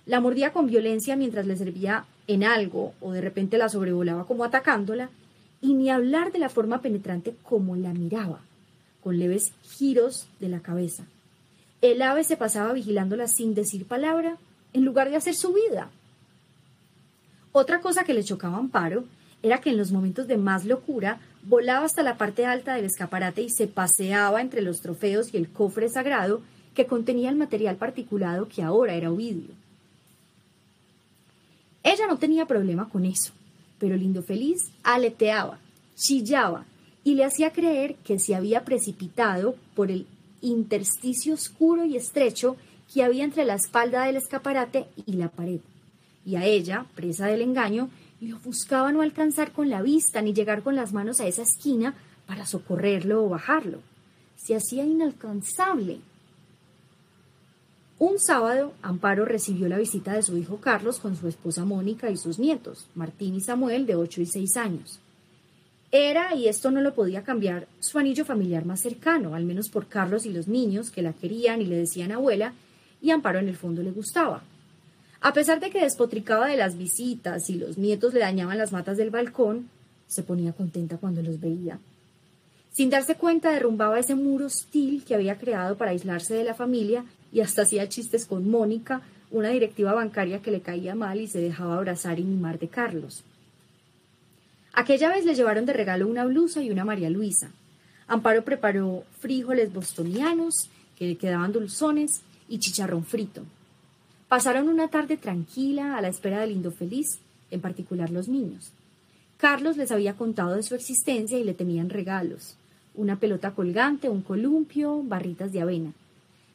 [0.05, 4.43] La mordía con violencia mientras le servía en algo o de repente la sobrevolaba como
[4.43, 5.09] atacándola,
[5.61, 8.39] y ni hablar de la forma penetrante como la miraba,
[9.03, 11.05] con leves giros de la cabeza.
[11.81, 14.37] El ave se pasaba vigilándola sin decir palabra,
[14.73, 15.89] en lugar de hacer su vida.
[17.51, 19.05] Otra cosa que le chocaba a Amparo
[19.41, 23.41] era que en los momentos de más locura volaba hasta la parte alta del escaparate
[23.41, 26.41] y se paseaba entre los trofeos y el cofre sagrado
[26.73, 29.53] que contenía el material particulado que ahora era Ovidio.
[31.83, 33.31] Ella no tenía problema con eso,
[33.79, 35.59] pero Lindo Feliz aleteaba,
[35.95, 36.65] chillaba
[37.03, 40.07] y le hacía creer que se había precipitado por el
[40.41, 42.57] intersticio oscuro y estrecho
[42.91, 45.59] que había entre la espalda del escaparate y la pared.
[46.25, 47.89] Y a ella, presa del engaño,
[48.21, 51.95] le ofuscaba no alcanzar con la vista ni llegar con las manos a esa esquina
[52.25, 53.79] para socorrerlo o bajarlo.
[54.37, 55.99] Se hacía inalcanzable.
[57.97, 62.17] Un sábado, Amparo recibió la visita de su hijo Carlos con su esposa Mónica y
[62.17, 64.99] sus nietos, Martín y Samuel, de 8 y 6 años.
[65.91, 69.87] Era, y esto no lo podía cambiar, su anillo familiar más cercano, al menos por
[69.87, 72.53] Carlos y los niños, que la querían y le decían abuela,
[73.01, 74.43] y Amparo en el fondo le gustaba.
[75.25, 78.95] A pesar de que despotricaba de las visitas y los nietos le dañaban las matas
[78.95, 79.71] del balcón,
[80.05, 81.79] se ponía contenta cuando los veía.
[82.71, 87.05] Sin darse cuenta, derrumbaba ese muro hostil que había creado para aislarse de la familia
[87.31, 91.41] y hasta hacía chistes con Mónica, una directiva bancaria que le caía mal y se
[91.41, 93.23] dejaba abrazar y mimar de Carlos.
[94.73, 97.49] Aquella vez le llevaron de regalo una blusa y una María Luisa.
[98.05, 103.41] Amparo preparó frijoles bostonianos, que le quedaban dulzones, y chicharrón frito.
[104.27, 107.19] Pasaron una tarde tranquila a la espera del lindo feliz,
[107.51, 108.71] en particular los niños.
[109.37, 112.55] Carlos les había contado de su existencia y le temían regalos,
[112.95, 115.93] una pelota colgante, un columpio, barritas de avena.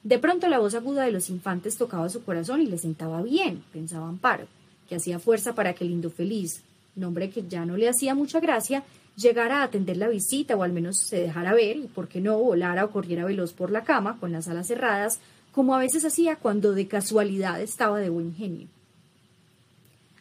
[0.03, 3.63] De pronto la voz aguda de los infantes tocaba su corazón y le sentaba bien,
[3.73, 4.47] pensaba Amparo,
[4.89, 6.63] que hacía fuerza para que Lindo Feliz,
[6.97, 8.83] nombre que ya no le hacía mucha gracia,
[9.15, 12.39] llegara a atender la visita o al menos se dejara ver y, por qué no,
[12.39, 15.21] volara o corriera veloz por la cama con las alas cerradas,
[15.53, 18.69] como a veces hacía cuando de casualidad estaba de buen genio.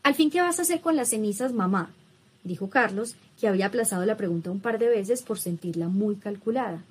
[0.03, 1.91] Al fin, ¿qué vas a hacer con las cenizas, mamá?
[2.43, 6.83] dijo Carlos, que había aplazado la pregunta un par de veces por sentirla muy calculada.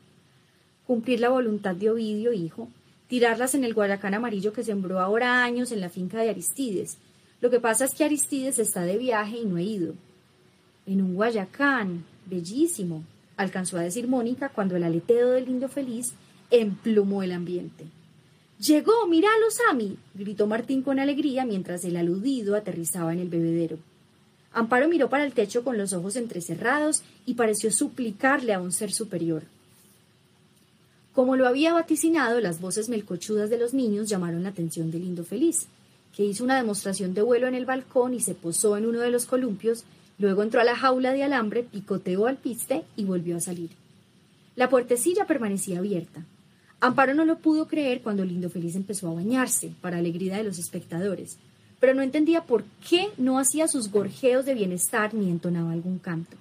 [0.87, 2.68] Cumplir la voluntad de Ovidio, hijo,
[3.09, 6.98] tirarlas en el guayacán amarillo que sembró ahora años en la finca de Aristides.
[7.40, 9.94] Lo que pasa es que Aristides está de viaje y no he ido.
[10.87, 13.03] En un guayacán, bellísimo,
[13.37, 16.12] alcanzó a decir Mónica cuando el aleteo del lindo feliz
[16.51, 17.85] emplumó el ambiente.
[18.61, 23.79] Llegó, míralo, Sammy, gritó Martín con alegría mientras el aludido aterrizaba en el bebedero.
[24.53, 28.92] Amparo miró para el techo con los ojos entrecerrados y pareció suplicarle a un ser
[28.92, 29.44] superior.
[31.14, 35.25] Como lo había vaticinado, las voces melcochudas de los niños llamaron la atención del lindo
[35.25, 35.66] feliz,
[36.16, 39.11] que hizo una demostración de vuelo en el balcón y se posó en uno de
[39.11, 39.85] los columpios,
[40.18, 43.71] luego entró a la jaula de alambre, picoteó al piste y volvió a salir.
[44.57, 46.25] La puertecilla permanecía abierta.
[46.81, 50.59] Amparo no lo pudo creer cuando Lindo Feliz empezó a bañarse, para alegría de los
[50.59, 51.37] espectadores,
[51.81, 56.37] pero no entendía por qué no hacía sus gorjeos de bienestar ni entonaba algún canto.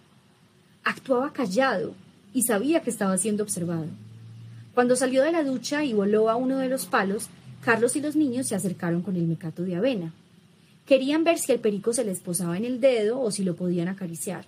[0.84, 1.94] Actuaba callado
[2.34, 3.88] y sabía que estaba siendo observado.
[4.76, 7.30] Cuando salió de la ducha y voló a uno de los palos,
[7.64, 10.14] Carlos y los niños se acercaron con el mecato de avena.
[10.86, 13.88] Querían ver si el perico se les posaba en el dedo o si lo podían
[13.88, 14.46] acariciar.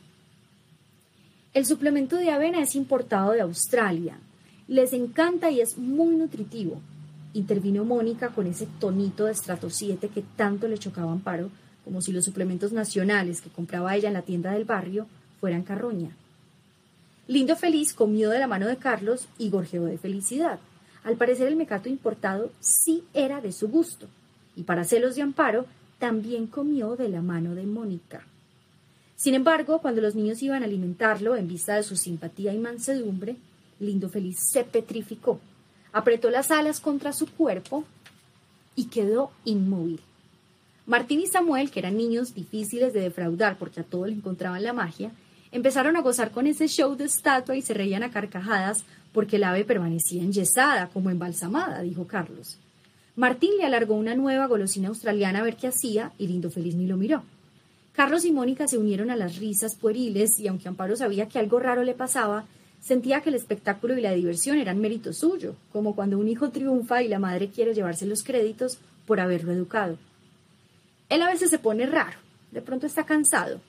[1.54, 4.20] El suplemento de avena es importado de Australia.
[4.70, 6.80] Les encanta y es muy nutritivo.
[7.34, 11.50] Intervino Mónica con ese tonito de estrato 7 que tanto le chocaba a Amparo,
[11.84, 15.08] como si los suplementos nacionales que compraba ella en la tienda del barrio
[15.40, 16.16] fueran carroña.
[17.28, 20.60] Lindo Feliz comió de la mano de Carlos y gorjeó de felicidad.
[21.04, 24.06] Al parecer el mecato importado sí era de su gusto,
[24.56, 25.66] y para celos de Amparo
[25.98, 28.22] también comió de la mano de Mónica.
[29.16, 33.36] Sin embargo, cuando los niños iban a alimentarlo en vista de su simpatía y mansedumbre,
[33.80, 35.40] Lindo Feliz se petrificó,
[35.92, 37.84] apretó las alas contra su cuerpo
[38.76, 40.02] y quedó inmóvil.
[40.86, 44.74] Martín y Samuel, que eran niños difíciles de defraudar porque a todos le encontraban la
[44.74, 45.12] magia,
[45.52, 49.44] Empezaron a gozar con ese show de estatua y se reían a carcajadas porque el
[49.44, 52.58] ave permanecía enyesada, como embalsamada, dijo Carlos.
[53.16, 56.86] Martín le alargó una nueva golosina australiana a ver qué hacía y Lindo Feliz ni
[56.86, 57.24] lo miró.
[57.94, 61.60] Carlos y Mónica se unieron a las risas pueriles y aunque Amparo sabía que algo
[61.60, 62.46] raro le pasaba,
[62.82, 67.04] sentía que el espectáculo y la diversión eran mérito suyo, como cuando un hijo triunfa
[67.04, 69.98] y la madre quiere llevarse los créditos por haberlo educado.
[71.10, 72.18] Él a veces se pone raro,
[72.52, 73.60] de pronto está cansado,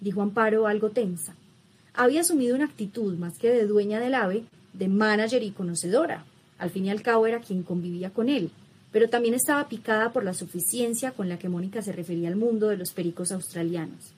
[0.00, 1.34] dijo Amparo algo tensa.
[1.94, 6.24] Había asumido una actitud más que de dueña del ave, de manager y conocedora.
[6.58, 8.50] Al fin y al cabo era quien convivía con él,
[8.92, 12.68] pero también estaba picada por la suficiencia con la que Mónica se refería al mundo
[12.68, 14.12] de los pericos australianos.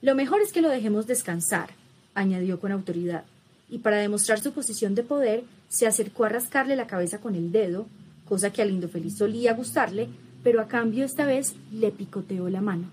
[0.00, 1.70] Lo mejor es que lo dejemos descansar,
[2.18, 3.24] añadió con autoridad,
[3.70, 7.52] y para demostrar su posición de poder, se acercó a rascarle la cabeza con el
[7.52, 7.86] dedo,
[8.26, 10.08] cosa que al lindo feliz solía gustarle,
[10.42, 12.88] pero a cambio esta vez le picoteó la mano.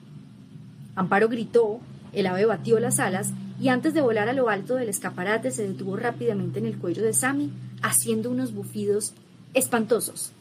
[0.95, 1.79] Amparo gritó,
[2.13, 5.67] El ave batió las alas y antes de volar a lo alto del escaparate se
[5.67, 9.13] detuvo rápidamente en el cuello de Sammy, haciendo unos bufidos
[9.53, 10.31] espantosos.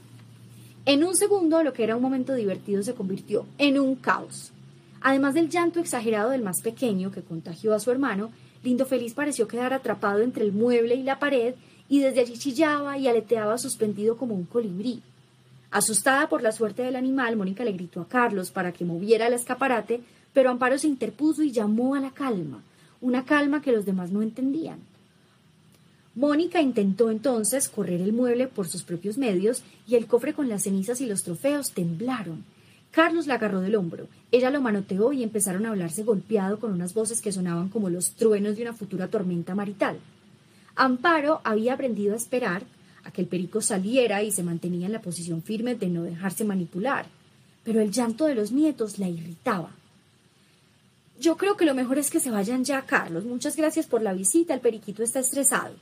[0.87, 4.53] En un segundo, lo que era un momento divertido se convirtió en un caos.
[5.01, 8.31] Además del llanto exagerado del más pequeño, que contagió a su hermano,
[8.65, 11.55] Lindo Feliz pareció quedar atrapado entre el mueble y la pared
[11.87, 15.03] y desde allí chillaba y aleteaba suspendido como un colibrí.
[15.71, 19.35] Asustada por la suerte del animal, Mónica le gritó a Carlos para que moviera el
[19.35, 20.01] escaparate,
[20.33, 22.63] pero Amparo se interpuso y llamó a la calma,
[23.03, 24.79] una calma que los demás no entendían.
[26.15, 30.63] Mónica intentó entonces correr el mueble por sus propios medios y el cofre con las
[30.63, 32.45] cenizas y los trofeos temblaron.
[32.95, 34.07] Carlos la agarró del hombro.
[34.31, 38.13] Ella lo manoteó y empezaron a hablarse golpeado con unas voces que sonaban como los
[38.13, 39.99] truenos de una futura tormenta marital.
[40.77, 42.63] Amparo había aprendido a esperar
[43.03, 46.45] a que el perico saliera y se mantenía en la posición firme de no dejarse
[46.45, 47.07] manipular.
[47.65, 49.71] Pero el llanto de los nietos la irritaba.
[51.19, 53.25] Yo creo que lo mejor es que se vayan ya, Carlos.
[53.25, 54.55] Muchas gracias por la visita.
[54.55, 55.75] El periquito está estresado,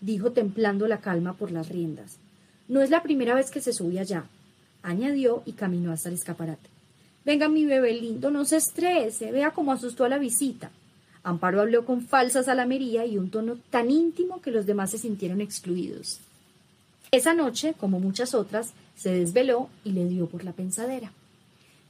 [0.00, 2.18] dijo templando la calma por las riendas.
[2.68, 4.26] No es la primera vez que se sube allá,
[4.82, 6.68] añadió y caminó hasta el escaparate.
[7.24, 10.70] Venga, mi bebé lindo, no se estrese, vea cómo asustó a la visita.
[11.22, 15.40] Amparo habló con falsa salamería y un tono tan íntimo que los demás se sintieron
[15.40, 16.20] excluidos.
[17.10, 21.12] Esa noche, como muchas otras, se desveló y le dio por la pensadera.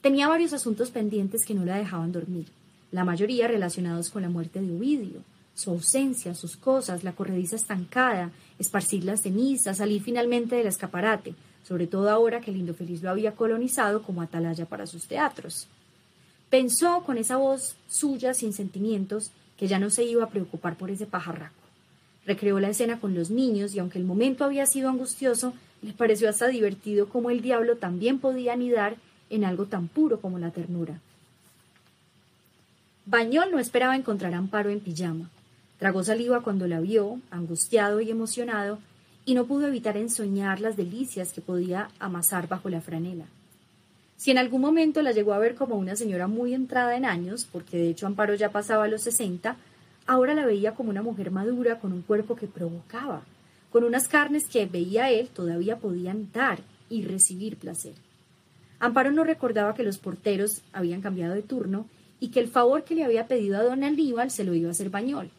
[0.00, 2.46] Tenía varios asuntos pendientes que no la dejaban dormir,
[2.90, 5.22] la mayoría relacionados con la muerte de Ovidio,
[5.54, 11.34] su ausencia, sus cosas, la corrediza estancada, esparcir las cenizas, salir finalmente del escaparate,
[11.70, 15.68] sobre todo ahora que Lindo Feliz lo había colonizado como atalaya para sus teatros.
[16.50, 20.90] Pensó con esa voz suya sin sentimientos que ya no se iba a preocupar por
[20.90, 21.54] ese pajarraco.
[22.26, 26.28] Recreó la escena con los niños y aunque el momento había sido angustioso, le pareció
[26.28, 28.96] hasta divertido como el diablo también podía anidar
[29.30, 30.98] en algo tan puro como la ternura.
[33.06, 35.30] Bañol no esperaba encontrar Amparo en pijama.
[35.78, 38.80] Tragó saliva cuando la vio, angustiado y emocionado,
[39.24, 43.26] y no pudo evitar ensoñar las delicias que podía amasar bajo la franela.
[44.16, 47.46] Si en algún momento la llegó a ver como una señora muy entrada en años,
[47.50, 49.56] porque de hecho Amparo ya pasaba los sesenta,
[50.06, 53.22] ahora la veía como una mujer madura con un cuerpo que provocaba,
[53.70, 56.58] con unas carnes que veía él todavía podían dar
[56.90, 57.94] y recibir placer.
[58.78, 61.86] Amparo no recordaba que los porteros habían cambiado de turno
[62.18, 64.72] y que el favor que le había pedido a don Aníbal se lo iba a
[64.72, 65.30] hacer Bañol.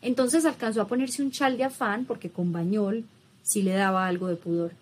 [0.00, 3.04] Entonces alcanzó a ponerse un chal de afán porque con Bañol
[3.42, 4.72] sí le daba algo de pudor.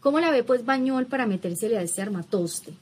[0.00, 2.72] ¿Cómo la ve pues Bañol para metérsele a este armatoste?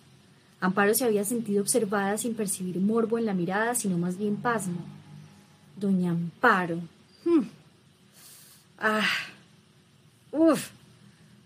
[0.61, 4.81] Amparo se había sentido observada sin percibir morbo en la mirada, sino más bien pasmo.
[5.77, 6.81] Doña Amparo.
[7.25, 7.43] Hmm.
[8.79, 9.07] Ah.
[10.33, 10.71] Uf.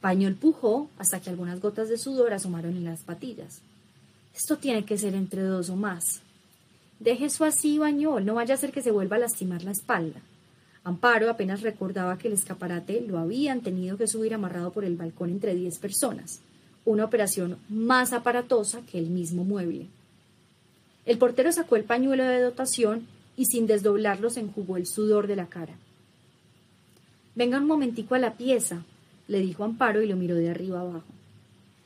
[0.00, 3.60] Bañol pujó hasta que algunas gotas de sudor asomaron en las patillas.
[4.34, 6.20] Esto tiene que ser entre dos o más.
[6.98, 10.20] Deje eso así, Bañol, no vaya a ser que se vuelva a lastimar la espalda.
[10.84, 15.30] Amparo apenas recordaba que el escaparate lo habían tenido que subir amarrado por el balcón
[15.30, 16.40] entre diez personas,
[16.84, 19.86] una operación más aparatosa que el mismo mueble.
[21.06, 25.36] El portero sacó el pañuelo de dotación y sin desdoblarlo se enjugó el sudor de
[25.36, 25.74] la cara.
[27.34, 28.84] Venga un momentico a la pieza,
[29.28, 31.04] le dijo Amparo y lo miró de arriba abajo.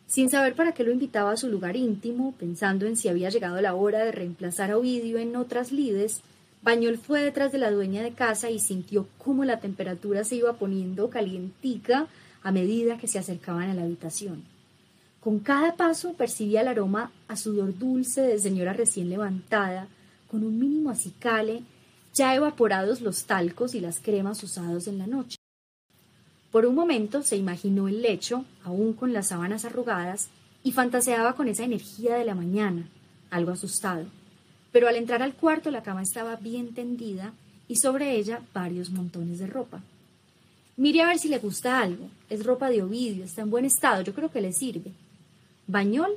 [0.07, 3.61] Sin saber para qué lo invitaba a su lugar íntimo, pensando en si había llegado
[3.61, 6.23] la hora de reemplazar a Ovidio en otras lides,
[6.67, 10.55] Bañol fue detrás de la dueña de casa y sintió cómo la temperatura se iba
[10.55, 12.09] poniendo calientica
[12.43, 14.43] a medida que se acercaban a la habitación.
[15.21, 19.87] Con cada paso percibía el aroma a sudor dulce de señora recién levantada,
[20.29, 21.63] con un mínimo acicale,
[22.13, 25.37] ya evaporados los talcos y las cremas usados en la noche.
[26.51, 30.31] Por un momento se imaginó el lecho, aún con las sábanas arrugadas,
[30.65, 32.89] y fantaseaba con esa energía de la mañana,
[33.31, 34.07] algo asustado
[34.77, 37.33] pero al entrar al cuarto la cama estaba bien tendida
[37.67, 39.81] y sobre ella varios montones de ropa.
[40.77, 42.11] Mire a ver si le gusta algo.
[42.29, 44.93] Es ropa de Ovidio, está en buen estado, yo creo que le sirve.
[45.67, 46.11] Bañol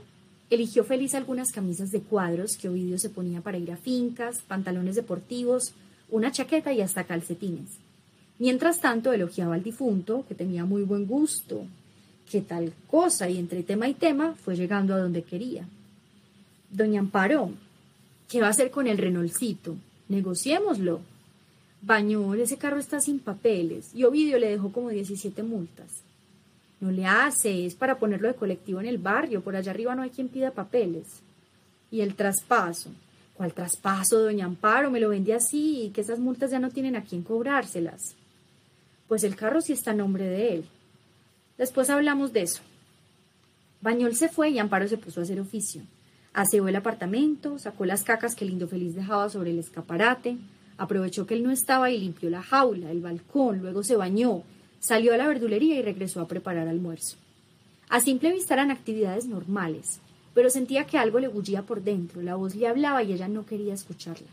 [0.50, 4.96] eligió feliz algunas camisas de cuadros que Ovidio se ponía para ir a fincas, pantalones
[4.96, 5.72] deportivos,
[6.10, 7.78] una chaqueta y hasta calcetines.
[8.40, 11.66] Mientras tanto elogiaba al difunto, que tenía muy buen gusto,
[12.30, 15.64] que tal cosa, y entre tema y tema fue llegando a donde quería.
[16.70, 17.54] Doña Amparo,
[18.30, 19.76] ¿Qué va a hacer con el Renolcito?
[20.08, 21.02] Negociémoslo.
[21.82, 26.04] Bañol, ese carro está sin papeles y Ovidio le dejó como 17 multas.
[26.80, 30.04] No le hace, es para ponerlo de colectivo en el barrio, por allá arriba no
[30.04, 31.08] hay quien pida papeles.
[31.90, 32.92] Y el traspaso.
[33.34, 34.92] ¿Cuál traspaso, doña Amparo?
[34.92, 38.16] Me lo vende así y que esas multas ya no tienen a quién cobrárselas.
[39.08, 40.66] Pues el carro sí está a nombre de él.
[41.58, 42.62] Después hablamos de eso.
[43.82, 45.82] Bañol se fue y Amparo se puso a hacer oficio.
[46.40, 50.38] Aseó el apartamento, sacó las cacas que el lindo feliz dejaba sobre el escaparate,
[50.78, 54.44] aprovechó que él no estaba y limpió la jaula, el balcón, luego se bañó,
[54.80, 57.18] salió a la verdulería y regresó a preparar almuerzo.
[57.90, 60.00] A simple vista eran actividades normales,
[60.34, 63.46] pero sentía que algo le bullía por dentro, la voz le hablaba y ella no
[63.46, 64.30] quería escucharla.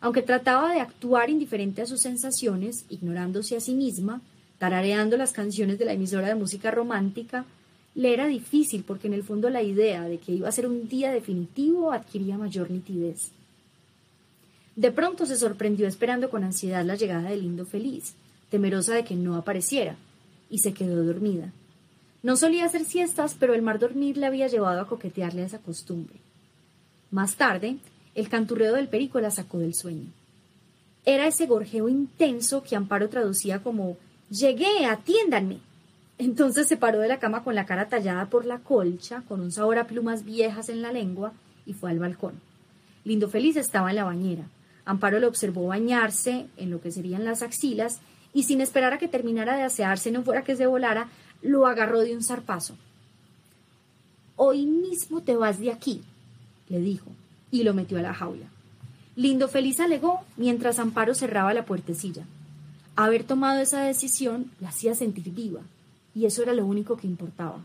[0.00, 4.20] Aunque trataba de actuar indiferente a sus sensaciones, ignorándose a sí misma,
[4.58, 7.44] tarareando las canciones de la emisora de música romántica,
[7.94, 10.88] le era difícil porque en el fondo la idea de que iba a ser un
[10.88, 13.30] día definitivo adquiría mayor nitidez.
[14.76, 18.14] De pronto se sorprendió esperando con ansiedad la llegada del lindo feliz,
[18.50, 19.96] temerosa de que no apareciera,
[20.48, 21.52] y se quedó dormida.
[22.22, 25.58] No solía hacer siestas, pero el mar dormir le había llevado a coquetearle a esa
[25.58, 26.16] costumbre.
[27.10, 27.78] Más tarde,
[28.14, 30.06] el canturreo del perico la sacó del sueño.
[31.04, 33.96] Era ese gorjeo intenso que Amparo traducía como
[34.30, 35.58] Llegué, atiéndanme.
[36.20, 39.50] Entonces se paró de la cama con la cara tallada por la colcha, con un
[39.50, 41.32] sabor a plumas viejas en la lengua,
[41.64, 42.34] y fue al balcón.
[43.04, 44.44] Lindo Feliz estaba en la bañera.
[44.84, 48.00] Amparo lo observó bañarse en lo que serían las axilas,
[48.34, 51.08] y sin esperar a que terminara de asearse, no fuera que se volara,
[51.40, 52.76] lo agarró de un zarpazo.
[54.36, 56.02] Hoy mismo te vas de aquí,
[56.68, 57.10] le dijo,
[57.50, 58.44] y lo metió a la jaula.
[59.16, 62.26] Lindo Feliz alegó mientras Amparo cerraba la puertecilla.
[62.94, 65.62] Haber tomado esa decisión la hacía sentir viva,
[66.20, 67.64] y eso era lo único que importaba.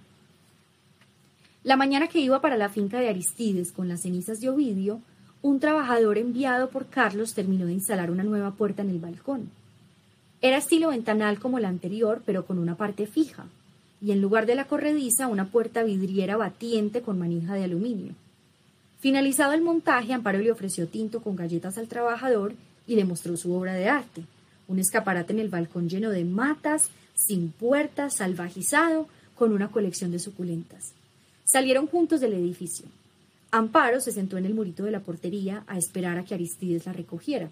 [1.66, 5.02] La mañana que iba para la finca de Aristides con las cenizas de Ovidio,
[5.42, 9.50] un trabajador enviado por Carlos terminó de instalar una nueva puerta en el balcón.
[10.42, 13.46] Era estilo ventanal como la anterior, pero con una parte fija,
[14.02, 18.14] y en lugar de la corrediza una puerta vidriera batiente con manija de aluminio.
[19.02, 22.54] Finalizado el montaje, Amparo le ofreció tinto con galletas al trabajador
[22.88, 24.24] y le mostró su obra de arte,
[24.70, 30.20] un escaparate en el balcón lleno de matas, sin puertas, salvajizado, con una colección de
[30.20, 30.94] suculentas.
[31.44, 32.86] Salieron juntos del edificio.
[33.52, 36.94] Amparo se sentó en el murito de la portería a esperar a que Aristides la
[36.94, 37.50] recogiera.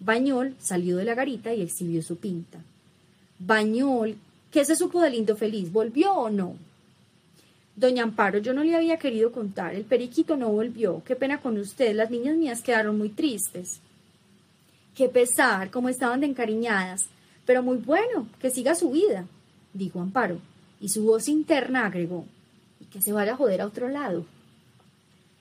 [0.00, 2.58] Bañol salió de la garita y exhibió su pinta.
[3.38, 4.16] Bañol,
[4.50, 5.70] ¿qué se supo del lindo feliz?
[5.70, 6.56] ¿Volvió o no?
[7.76, 9.74] Doña Amparo, yo no le había querido contar.
[9.74, 11.02] El periquito no volvió.
[11.04, 11.94] Qué pena con usted.
[11.94, 13.80] Las niñas mías quedaron muy tristes.
[14.94, 17.04] Qué pesar, como estaban de encariñadas.
[17.46, 19.24] Pero muy bueno, que siga su vida,
[19.72, 20.38] dijo Amparo,
[20.80, 22.26] y su voz interna agregó,
[22.80, 24.26] y que se vaya a joder a otro lado.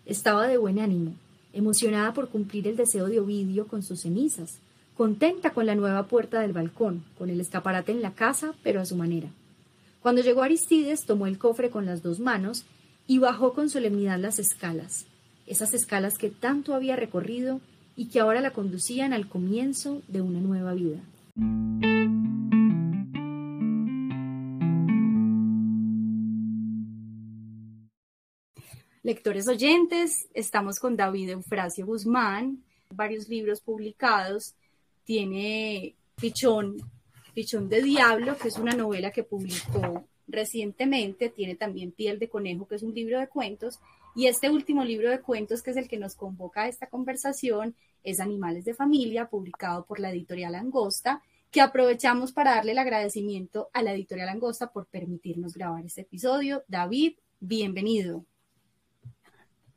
[0.06, 1.14] Estaba de buen ánimo,
[1.52, 4.60] emocionada por cumplir el deseo de Ovidio con sus cenizas,
[4.96, 8.86] contenta con la nueva puerta del balcón, con el escaparate en la casa, pero a
[8.86, 9.30] su manera.
[10.02, 12.66] Cuando llegó Aristides, tomó el cofre con las dos manos
[13.08, 15.06] y bajó con solemnidad las escalas,
[15.48, 17.60] esas escalas que tanto había recorrido
[17.96, 21.00] y que ahora la conducían al comienzo de una nueva vida.
[29.04, 34.56] Lectores oyentes, estamos con David Eufrasio Guzmán, varios libros publicados.
[35.04, 36.78] Tiene Pichón,
[37.34, 41.28] Pichón de Diablo, que es una novela que publicó recientemente.
[41.28, 43.82] Tiene también Piel de Conejo, que es un libro de cuentos.
[44.16, 47.76] Y este último libro de cuentos, que es el que nos convoca a esta conversación,
[48.06, 53.70] es Animales de Familia, publicado por la editorial Angosta, que aprovechamos para darle el agradecimiento
[53.74, 56.64] a la editorial Angosta por permitirnos grabar este episodio.
[56.68, 58.26] David, bienvenido.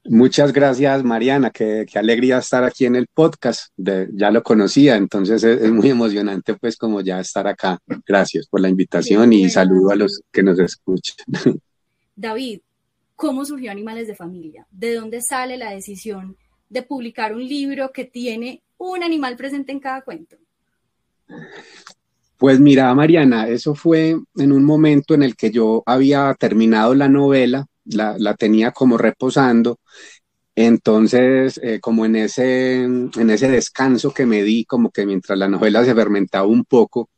[0.04, 1.50] Muchas gracias, Mariana.
[1.50, 3.72] Qué, alegría estar aquí en el podcast.
[3.76, 7.78] ya lo conocía, entonces es, muy emocionante, pues, como ya estar acá.
[8.06, 11.16] Gracias por la invitación y saludo a los que nos escuchan.
[12.16, 12.60] David,
[13.16, 14.66] ¿cómo surgió Animales de Familia?
[14.70, 16.36] ¿De dónde sale la decisión
[16.68, 20.36] de publicar un libro que tiene un animal presente en cada cuento?
[22.36, 27.08] Pues mira, Mariana, eso fue en un momento en el que yo había terminado la
[27.08, 29.80] novela la, tenía como reposando.
[30.54, 35.48] Entonces, eh, como en ese, en ese descanso que me di, como que mientras la
[35.48, 37.10] novela se fermentaba un poco,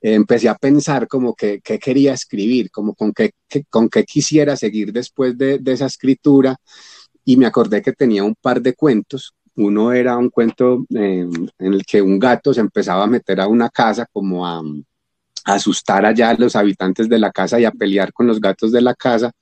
[0.00, 3.32] empecé a pensar como que, quería escribir, como con qué,
[3.70, 6.56] con qué quisiera seguir después de, esa escritura.
[7.24, 9.34] Y me acordé que tenía un par de cuentos.
[9.56, 13.46] Uno era un cuento em, en el que un gato se empezaba a meter a
[13.46, 17.70] una casa como a, a asustar allá a los habitantes de la casa y a
[17.70, 19.32] pelear con los gatos de la casa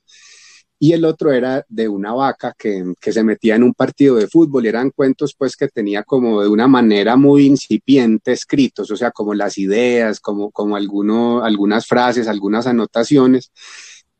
[0.83, 4.65] y el otro era de una vaca que, se metía en un partido de fútbol
[4.65, 9.33] eran cuentos pues que tenía como de una manera muy incipiente escritos, o sea, como
[9.33, 13.49] las ideas, como, como algunas frases, algunas anotaciones.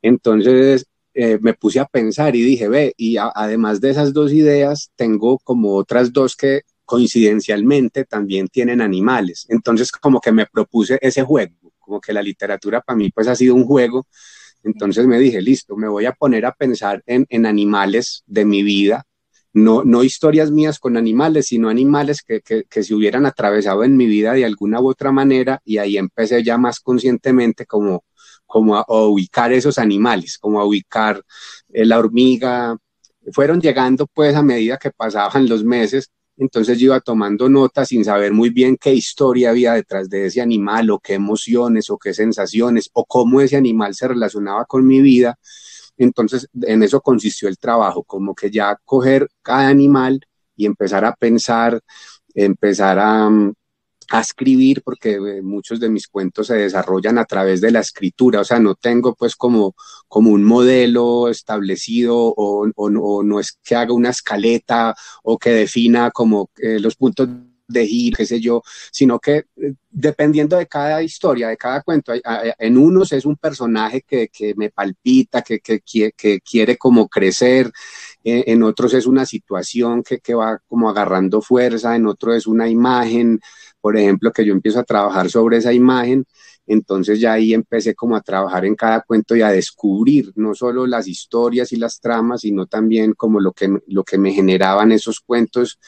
[0.01, 4.91] Entonces eh, me puse a pensar y dije, ve, y además de esas dos ideas,
[4.95, 9.45] tengo como otras dos que coincidencialmente también tienen animales.
[9.49, 13.36] Entonces como que me propuse ese juego, como que la literatura para mí pues ha
[13.36, 14.05] sido un juego
[14.64, 18.64] Entonces me dije, listo, me voy a poner a pensar en, en animales de mi
[18.64, 19.05] vida,
[19.53, 23.97] no, no historias mías con animales, sino animales que, que, que, se hubieran atravesado en
[23.97, 28.03] mi vida de alguna u otra manera y ahí empecé ya más conscientemente como,
[28.54, 31.24] como a, ubicar esos animales, como a ubicar
[31.70, 32.78] eh, la hormiga.
[33.32, 38.06] Fueron llegando pues a medida que pasaban los meses, entonces yo iba tomando notas sin
[38.06, 42.14] saber muy bien qué historia había detrás de ese animal o qué emociones o qué
[42.14, 45.36] sensaciones o cómo ese animal se relacionaba con mi vida
[45.97, 50.20] entonces, en eso consistió el trabajo, como que ya coger cada animal
[50.56, 51.80] y empezar a pensar,
[52.34, 53.30] empezar a,
[54.14, 58.41] a escribir, porque eh, muchos de mis cuentos se desarrollan a través de la escritura,
[58.41, 59.76] o sea, no tengo pues como,
[60.07, 62.70] como un modelo establecido o,
[63.24, 64.93] no es que haga una escaleta
[65.24, 67.28] o que defina como eh, los puntos
[67.68, 68.61] de giro, qué sé yo,
[68.91, 74.03] sino que eh, dependiendo de cada historia, de cada cuento, en unos es un personaje
[74.07, 75.82] que, que me palpita, que, que,
[76.41, 77.72] quiere como crecer,
[78.24, 83.39] en otros es una situación que, va como agarrando fuerza, en otro es una imagen,
[83.84, 86.25] por ejemplo, que yo empiezo a trabajar sobre esa imagen.
[86.65, 90.88] Entonces ya ahí empecé como a trabajar en cada cuento y a descubrir no solo
[90.88, 95.19] las historias y las tramas, sino también como lo que, lo que me generaban esos
[95.19, 95.79] cuentos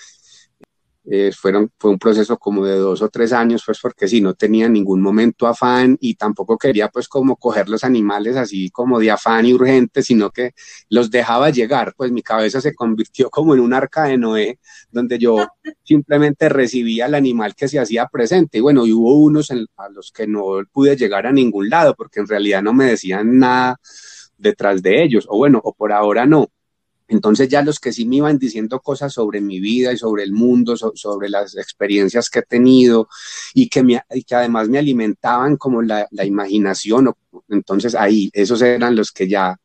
[1.07, 4.33] eh, fueron, fue un proceso como de dos o tres años, pues porque si no
[4.33, 9.11] tenía ningún momento afán y tampoco quería pues como coger los animales así como de
[9.11, 10.53] afán y urgente, sino que
[10.89, 14.59] los dejaba llegar, pues mi cabeza se convirtió como en un arca de Noé,
[14.91, 15.47] donde yo
[15.83, 18.57] simplemente recibía el animal que se hacía presente.
[18.57, 22.19] Y bueno, y hubo unos a los que no pude llegar a ningún lado porque
[22.19, 23.79] en realidad no me decían nada
[24.37, 26.49] detrás de ellos, o bueno, o por ahora no,
[27.07, 30.31] entonces ya los que sí me iban diciendo cosas sobre mi vida y sobre el
[30.31, 33.07] mundo, sobre las experiencias que he tenido
[33.53, 37.13] y que, me, y que además me alimentaban como la, imaginación,
[37.49, 39.55] entonces ahí, esos eran los que ya,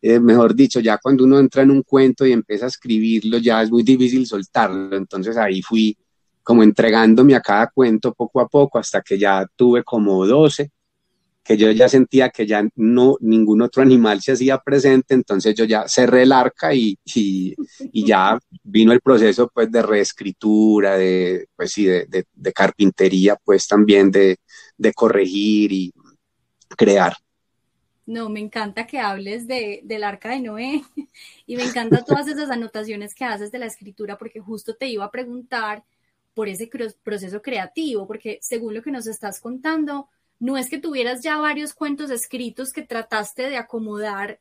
[0.00, 3.62] eh, mejor dicho, ya cuando uno entra en un cuento y empieza a escribirlo, ya
[3.62, 5.96] es muy difícil soltarlo, entonces ahí fui
[6.42, 10.70] como entregándome a cada cuento poco a poco hasta que ya tuve como 12
[11.44, 15.64] que yo ya sentía que ya no, ningún otro animal se hacía presente, entonces yo
[15.64, 17.54] ya cerré el arca y, y,
[18.06, 22.24] ya vino el proceso pues de reescritura, de, pues sí, de,
[22.54, 24.38] carpintería, pues también de,
[24.78, 25.92] de corregir y
[26.76, 27.14] crear.
[28.06, 30.82] No, me encanta que hables de, del arca de Noé
[31.46, 35.04] y me encantan todas esas anotaciones que haces de la escritura porque justo te iba
[35.04, 35.84] a preguntar
[36.34, 36.68] por ese
[37.02, 40.08] proceso creativo, porque según lo que nos estás contando,
[40.44, 44.40] no es que tuvieras ya varios cuentos escritos que trataste de acomodar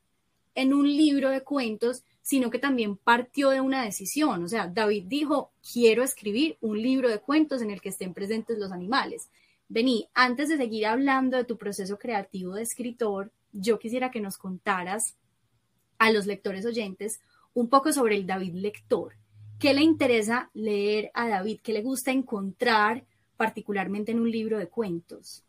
[0.53, 4.43] en un libro de cuentos, sino que también partió de una decisión.
[4.43, 8.59] O sea, David dijo, quiero escribir un libro de cuentos en el que estén presentes
[8.59, 9.29] los animales.
[9.69, 14.37] Vení, antes de seguir hablando de tu proceso creativo de escritor, yo quisiera que nos
[14.37, 15.15] contaras
[15.99, 17.21] a los lectores oyentes
[17.53, 19.13] un poco sobre el David lector.
[19.57, 21.61] ¿Qué le interesa leer a David?
[21.63, 23.05] ¿Qué le gusta encontrar
[23.37, 25.45] particularmente en un libro de cuentos?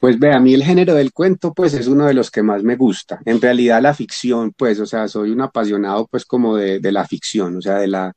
[0.00, 2.62] Pues ve, a mí el género del cuento, pues es uno de los que más
[2.62, 3.20] me gusta.
[3.26, 7.06] En realidad la ficción, pues, o sea, soy un apasionado, pues, como de, de la
[7.06, 8.12] ficción, o sea, de la,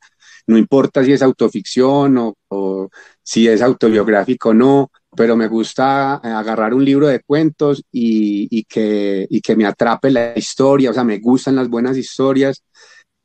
[0.48, 2.90] no importa si es autoficción o, o
[3.22, 8.48] si es autobiográfico o no, pero me gusta eh, agarrar un libro de cuentos y,
[8.50, 12.64] y, que, y que me atrape la historia, o sea, me gustan las buenas historias.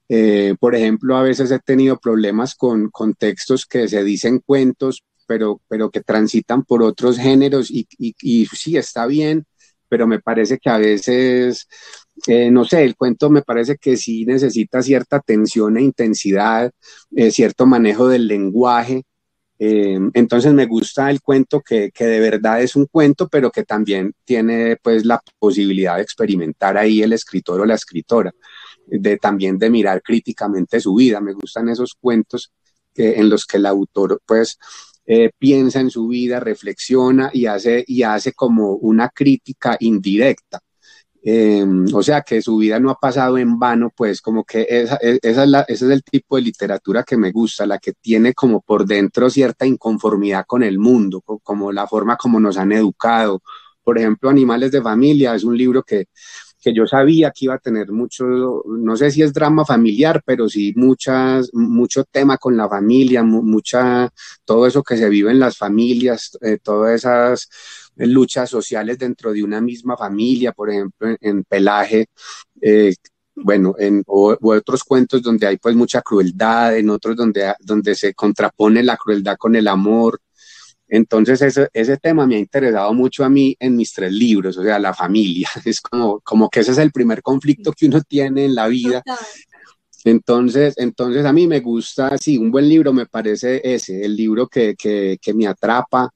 [0.08, 5.02] Eh, por ejemplo, a veces he tenido problemas con, con textos que se dicen cuentos,
[5.28, 9.44] pero, pero que transitan por otros géneros y, y, sí, está bien,
[9.86, 11.68] pero me parece que a veces,
[12.26, 16.72] eh, no sé, el cuento me parece que sí necesita cierta atención e intensidad,
[17.14, 19.04] eh, cierto manejo del lenguaje.
[19.58, 23.64] Eh, entonces me gusta el cuento que, que, de verdad es un cuento, pero que
[23.64, 28.32] también tiene pues la posibilidad de experimentar ahí el escritor o la escritora,
[28.86, 31.20] de también de mirar críticamente su vida.
[31.20, 32.50] Me gustan esos cuentos
[32.94, 34.58] en los que el autor pues
[35.10, 40.60] eh, piensa en su vida, reflexiona y hace, y hace como una crítica indirecta.
[41.22, 44.98] Em, o sea, que su vida no ha pasado en vano, pues como que esa,
[45.00, 45.36] e, es
[45.68, 49.30] ese es el tipo de literatura que me gusta, la que tiene como por dentro
[49.30, 53.40] cierta inconformidad con el mundo, como la forma como nos han educado.
[53.82, 56.08] Por ejemplo, Animales de Familia es un libro que
[56.60, 58.24] que yo sabía que iba a tener mucho,
[58.66, 64.10] no sé si es drama familiar, pero sí muchas, mucho tema con la familia, mucha,
[64.44, 67.48] todo eso que se vive en las familias, eh, todas esas
[67.96, 72.06] luchas sociales dentro de una misma familia, por ejemplo, en, Pelaje,
[72.60, 72.94] eh,
[73.36, 78.14] bueno, en o, otros cuentos donde hay pues mucha crueldad, en otros donde, donde se
[78.14, 80.20] contrapone la crueldad con el amor.
[80.88, 84.62] Entonces ese, ese tema me ha interesado mucho a mí en mis tres libros, o
[84.62, 85.48] sea, la familia.
[85.64, 89.02] Es como, como que ese es el primer conflicto que uno tiene en la vida.
[90.04, 94.46] Entonces, entonces a mí me gusta, sí, un buen libro me parece ese, el libro
[94.46, 96.10] que, que, que me atrapa,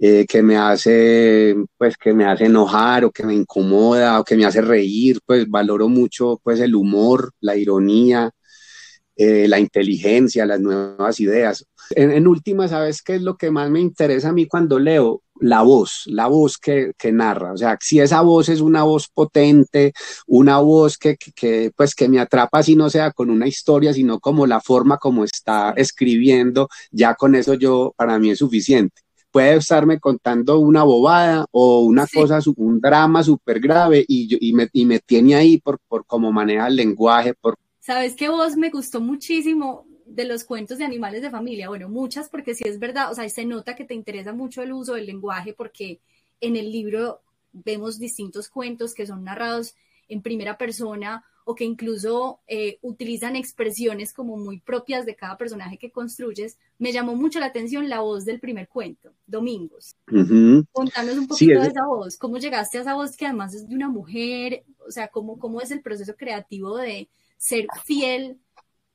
[0.00, 4.36] eh, que me hace, pues, que me hace enojar o que me incomoda o que
[4.36, 8.30] me hace reír, pues valoro mucho, pues, el humor, la ironía,
[9.20, 11.66] eh, la inteligencia, las nuevas ideas.
[11.90, 15.22] En, última, ¿sabes qué es lo que más me interesa a mí cuando leo?
[15.40, 17.52] La voz, la voz que, que narra.
[17.52, 19.92] O sea, si esa voz es una voz potente,
[20.28, 24.20] una voz que, que, pues, que me atrapa, si no sea con una historia, sino
[24.20, 29.56] como la forma como está escribiendo, ya con eso yo, para mí es suficiente puede
[29.56, 34.86] estarme contando una bobada o una cosa, un drama súper grave y, y, me, y
[34.86, 37.34] me tiene ahí por, por cómo maneja el lenguaje.
[37.34, 37.56] Por...
[37.88, 41.70] Sabes que vos me gustó muchísimo de los cuentos de animales de familia.
[41.70, 44.74] Bueno, muchas porque sí es verdad, o sea, se nota que te interesa mucho el
[44.74, 46.02] uso del lenguaje porque
[46.42, 49.74] en el libro vemos distintos cuentos que son narrados
[50.06, 55.78] en primera persona o que incluso eh, utilizan expresiones como muy propias de cada personaje
[55.78, 59.96] que construyes, me llamó mucho la atención la voz del primer cuento, Domingos.
[60.72, 63.74] Contanos un poquito de esa voz, cómo llegaste a esa voz que además es de
[63.74, 67.08] una mujer, o sea, cómo, cómo es el proceso creativo de
[67.38, 68.38] ser fiel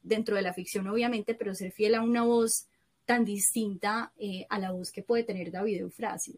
[0.01, 2.67] dentro de la ficción, obviamente, pero ser fiel a una voz
[3.05, 6.35] tan distinta eh, a la voz que puede tener David Eufrasio.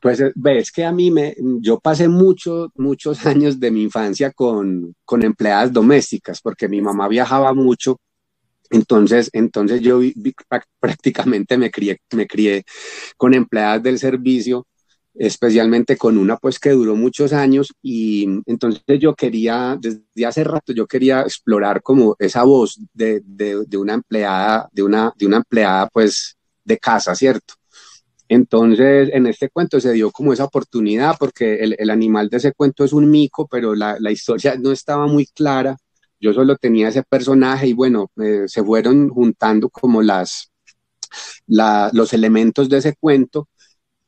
[0.00, 4.32] Pues eh, ves que a mí me, yo pasé muchos, muchos años de mi infancia
[4.32, 7.98] con, con empleadas domésticas, porque mi mamá viajaba mucho,
[8.70, 10.00] entonces, entonces yo
[10.80, 12.64] prácticamente me crié, me crié
[13.18, 14.66] con empleadas del servicio,
[15.14, 20.72] especialmente con una pues que duró muchos años y entonces yo quería, desde hace rato
[20.72, 25.88] yo quería explorar como esa voz de, de, una empleada, de una, de una empleada
[25.88, 27.54] pues de casa, ¿cierto?
[28.28, 32.84] Entonces, en este cuento se dio como esa oportunidad porque el, animal de ese cuento
[32.84, 35.76] es un mico, pero la, historia no estaba muy clara.
[36.18, 40.50] Yo solo tenía ese personaje y bueno, eh, se fueron juntando como las,
[41.46, 43.48] los elementos de ese cuento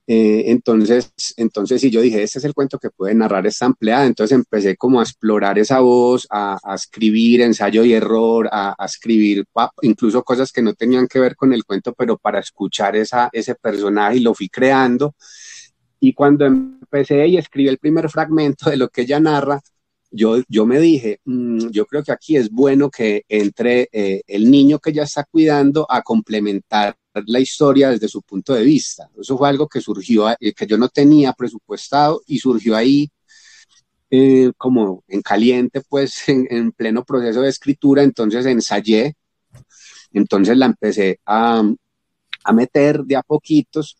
[0.07, 4.07] eh, entonces, entonces sí, yo dije, este es el cuento que puede narrar esta empleada.
[4.07, 9.45] Entonces empecé como a explorar esa voz, a, escribir ensayo y error, a, escribir
[9.83, 13.55] incluso cosas que no tenían que ver con el cuento, pero para escuchar esa, ese
[13.55, 15.15] personaje y lo fui creando.
[16.01, 19.61] Y cuando empecé y escribí el primer fragmento de lo que ella narra,
[20.11, 24.51] yo, yo me dije, mm, yo creo que aquí es bueno que entre eh, el
[24.51, 26.97] niño que ella está cuidando a complementar
[27.27, 29.09] la historia desde su punto de vista.
[29.19, 33.11] Eso fue algo que surgió, eh, que yo no tenía presupuestado y surgió ahí
[34.11, 39.15] eh, como en caliente, pues en, pleno proceso de escritura, entonces ensayé,
[40.13, 41.63] entonces la empecé a,
[42.45, 43.97] a meter de a poquitos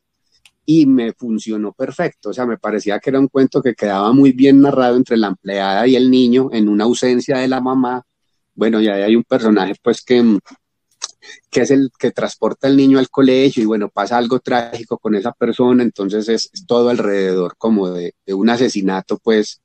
[0.67, 2.31] y me funcionó perfecto.
[2.31, 5.29] O sea, me parecía que era un cuento que quedaba muy bien narrado entre la
[5.29, 8.03] empleada y el niño en una ausencia de la mamá.
[8.55, 10.39] Bueno, y ahí hay un personaje pues que,
[11.51, 15.15] que es el que transporta al niño al colegio y bueno, pasa algo trágico con
[15.15, 19.63] esa persona, entonces es, todo alrededor como de, de, un asesinato pues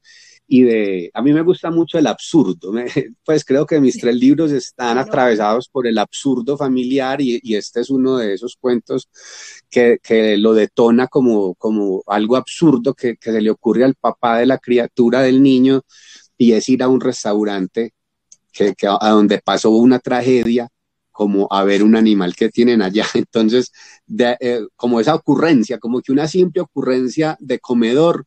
[0.52, 2.74] y de, a mí me gusta mucho el absurdo,
[3.24, 7.82] pues creo que mis tres libros están atravesados por el absurdo familiar y, y este
[7.82, 9.10] es uno de esos cuentos
[9.70, 14.40] que, que lo detona como, como algo absurdo que, que, se le ocurre al papá
[14.40, 15.84] de la criatura del niño
[16.36, 17.94] y es ir a un restaurante
[18.52, 20.68] que, que a donde pasó una tragedia
[21.20, 23.04] como a ver un animal que tienen allá.
[23.14, 23.74] Entonces,
[24.08, 28.24] de, eh, como esa ocurrencia, como que una simple ocurrencia de comedor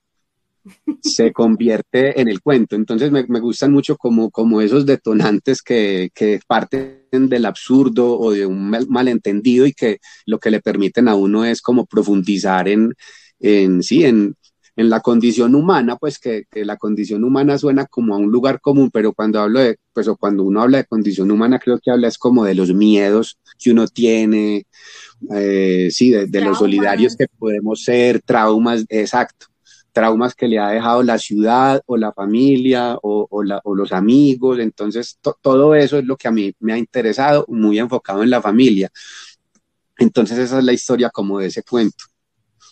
[1.01, 2.77] se convierte en el cuento.
[2.77, 8.33] Entonces me, me gustan mucho como, como esos detonantes que, que, parten del absurdo o
[8.33, 12.93] de un malentendido y que lo que le permiten a uno es como profundizar en,
[13.41, 14.37] en sí, en,
[14.77, 18.61] en la condición humana, pues que, que, la condición humana suena como a un lugar
[18.61, 21.91] común, pero cuando hablo de, pues o cuando uno habla de condición humana, creo que
[21.91, 24.67] habla es como de los miedos que uno tiene,
[25.35, 29.47] eh, sí, de, de los solidarios que podemos ser, traumas, exacto
[29.93, 34.59] traumas que le ha dejado la ciudad o la familia o, o, los amigos.
[34.59, 38.41] Entonces, todo eso es lo que a mí me ha interesado, muy enfocado en la
[38.41, 38.91] familia.
[39.99, 42.05] Entonces, esa es la historia como de ese cuento.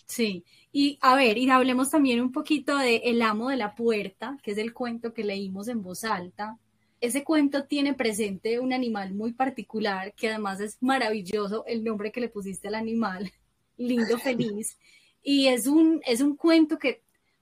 [0.07, 4.37] Sí, y a ver, y hablemos también un poquito de El amo de la puerta,
[4.41, 6.57] que es el cuento que leímos en voz alta.
[7.01, 12.21] Ese cuento tiene presente un animal muy particular, que además es maravilloso el nombre que
[12.21, 13.31] le pusiste al animal,
[13.77, 14.77] lindo, feliz.
[15.21, 17.01] Y es un, es un cuento que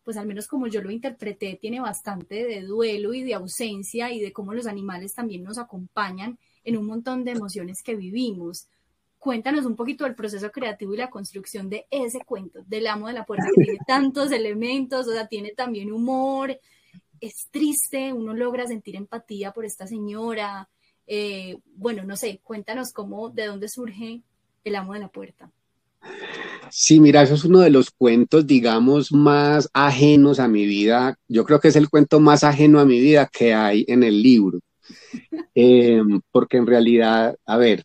[0.10, 4.20] pues al menos como yo lo interpreté, tiene bastante de duelo y de ausencia y
[4.20, 8.68] de cómo los animales también nos acompañan en un montón de emociones que vivimos.
[9.20, 13.14] Cuéntanos un poquito del proceso creativo y la construcción de ese cuento, del amo de
[13.14, 16.58] la puerta, que tiene tantos elementos, o sea, tiene también humor,
[17.20, 20.70] es triste, uno logra sentir empatía por esta señora.
[21.06, 24.22] Eh, bueno, no sé, cuéntanos cómo, de dónde surge
[24.64, 25.52] el amo de la puerta.
[26.72, 31.18] Sí, mira, eso es uno de los cuentos, digamos, más ajenos a mi vida.
[31.28, 34.22] Yo creo que es el cuento más ajeno a mi vida que hay en el
[34.22, 34.60] libro.
[35.62, 36.02] Eh,
[36.32, 37.84] porque en realidad, a ver,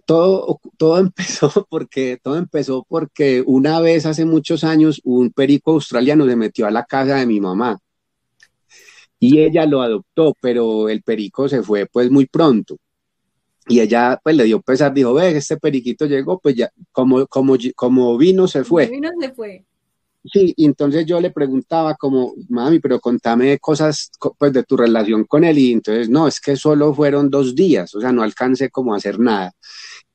[0.00, 6.26] todo, todo empezó porque todo empezó porque una vez hace muchos años un perico australiano
[6.26, 7.78] se metió a la casa de mi mamá
[9.22, 12.76] y ella lo adoptó, pero el perico se fue pues muy pronto.
[13.68, 17.56] Y ella pues le dio pesar, dijo, ve, este periquito llegó, pues ya, como, como,
[17.76, 18.90] como vino, se fue.
[20.24, 25.24] Sí, y entonces yo le preguntaba como, mami, pero contame cosas pues de tu relación
[25.24, 28.70] con él, y entonces, no, es que solo fueron dos días, o sea, no alcancé
[28.70, 29.52] como a hacer nada.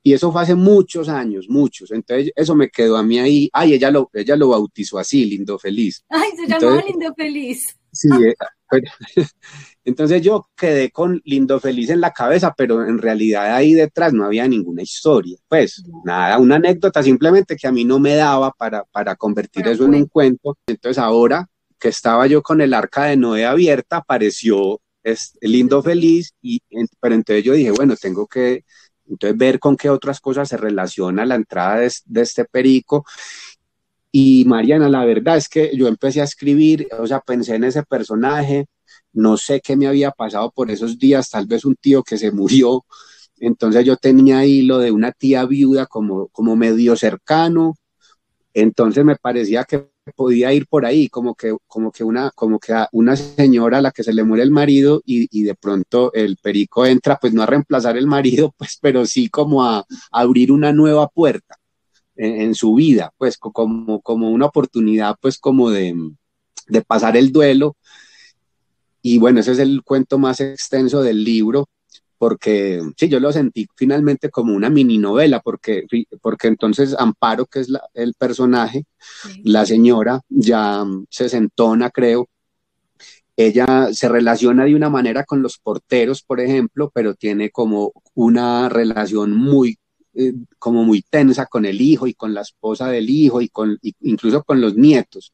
[0.01, 1.91] Y eso fue hace muchos años, muchos.
[1.91, 3.49] Entonces, eso me quedó a mí ahí.
[3.51, 6.05] Ay, ella lo, ella lo bautizó así, Lindo Feliz.
[6.08, 7.76] Ay, se llamaba Lindo Feliz.
[7.98, 8.36] Sí, eh,
[9.86, 14.26] entonces yo quedé con Lindo Feliz en la cabeza, pero en realidad ahí detrás no
[14.26, 15.38] había ninguna historia.
[15.48, 19.86] Pues nada, una anécdota simplemente que a mí no me daba para, para convertir eso
[19.86, 20.58] en un cuento.
[20.68, 21.48] Entonces ahora
[21.80, 26.62] que estaba yo con el arca de Noé abierta, apareció es Lindo Feliz, y,
[27.00, 28.66] pero entonces yo dije, bueno, tengo que
[29.08, 33.06] entonces ver con qué otras cosas se relaciona la entrada de, de este perico
[34.12, 37.84] y Mariana, la verdad es que yo empecé a escribir, o sea, pensé en ese
[37.84, 38.68] personaje,
[39.14, 42.32] no sé qué me había pasado por esos días, tal vez un tío que se
[42.32, 42.86] murió,
[43.39, 47.76] entonces yo tenía ahí lo de una tía viuda como, como medio cercano,
[48.53, 52.74] entonces me parecía que podía ir por ahí, como que, como que una, como que
[52.93, 56.38] una señora a la que se le muere el marido y, y de pronto el
[56.38, 60.72] perico entra, pues no a reemplazar el marido, pues, pero sí como a abrir una
[60.74, 61.58] nueva puerta
[62.18, 65.95] en, su vida, pues como, como una oportunidad, pues como de,
[66.68, 67.76] de pasar el duelo.
[69.01, 71.70] Y bueno, ese es el cuento más extenso del libro,
[72.18, 75.86] porque sí, yo lo sentí finalmente como una mini novela, porque,
[76.22, 78.86] porque entonces Amparo, que es el personaje,
[79.43, 82.28] la señora, ya se sentona, creo,
[83.36, 88.68] ella se relaciona de una manera con los porteros, por ejemplo, pero tiene como una
[88.68, 89.78] relación muy
[90.18, 93.78] eh, como muy tensa con el hijo y con la esposa del hijo y con
[94.01, 95.34] incluso con los nietos.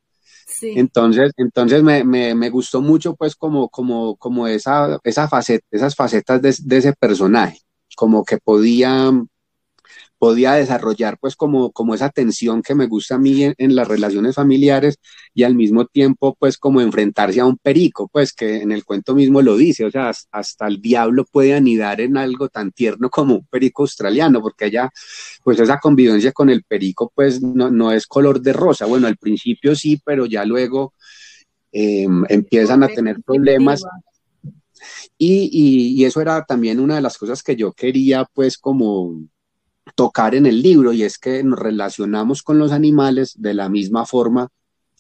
[0.61, 5.95] Entonces, entonces me, me, me, gustó mucho pues como, como, como esa, esa faceta, esas
[5.95, 7.59] facetas de, de ese personaje,
[7.95, 9.11] como que podía
[10.23, 14.35] podía desarrollar pues como, como esa tensión que me gusta a mí en, las relaciones
[14.35, 14.97] familiares
[15.33, 19.15] y al mismo tiempo pues como enfrentarse a un perico, pues que en el cuento
[19.15, 23.35] mismo lo dice, o sea, hasta el diablo puede anidar en algo tan tierno como
[23.35, 24.89] un perico australiano, porque allá
[25.43, 29.17] pues esa convivencia con el perico pues no, no es color de rosa, bueno, al
[29.17, 30.93] principio sí, pero ya luego
[31.73, 33.83] em, empiezan a tener problemas.
[35.17, 39.15] Y, y, y, eso era también una de las cosas que yo quería, pues, como,
[39.95, 44.05] tocar en el libro y es que nos relacionamos con los animales de la misma
[44.05, 44.49] forma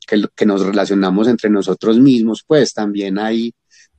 [0.05, 3.53] que, nos relacionamos entre nosotros mismos, pues también hay,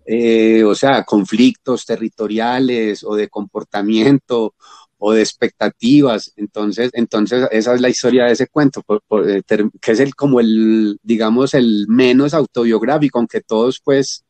[0.07, 4.55] eh, o sea, conflictos territoriales o de comportamiento
[4.99, 6.33] o de expectativas.
[6.37, 8.83] Entonces, entonces esa es la historia de ese cuento,
[9.27, 9.43] eh,
[9.81, 14.25] que es el como el, digamos, el menos autobiográfico, aunque todos pues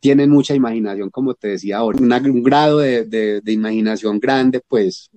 [0.00, 5.10] tienen mucha imaginación, como te decía ahora, un grado de, imaginación grande, pues.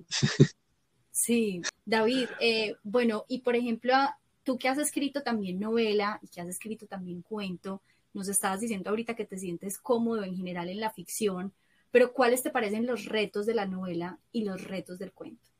[1.10, 3.94] Sí, David, eh, bueno, y por ejemplo,
[4.42, 7.82] tú que has escrito también novela y que has escrito también cuento,
[8.12, 11.52] nos estabas diciendo ahorita que te sientes cómodo en general en la ficción,
[11.90, 15.53] pero ¿cuáles te parecen los retos de la novela y los retos del cuento?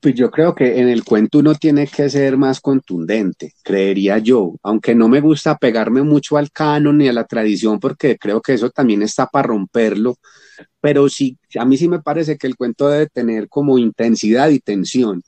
[0.00, 4.54] Pues yo creo que en el cuento uno tiene que ser más contundente, creería yo,
[4.62, 8.54] aunque no me gusta pegarme mucho al canon ni a la tradición, porque creo que
[8.54, 10.16] eso también está para romperlo,
[10.80, 14.60] pero sí, a mí sí me parece que el cuento debe tener como intensidad y
[14.60, 15.22] tensión.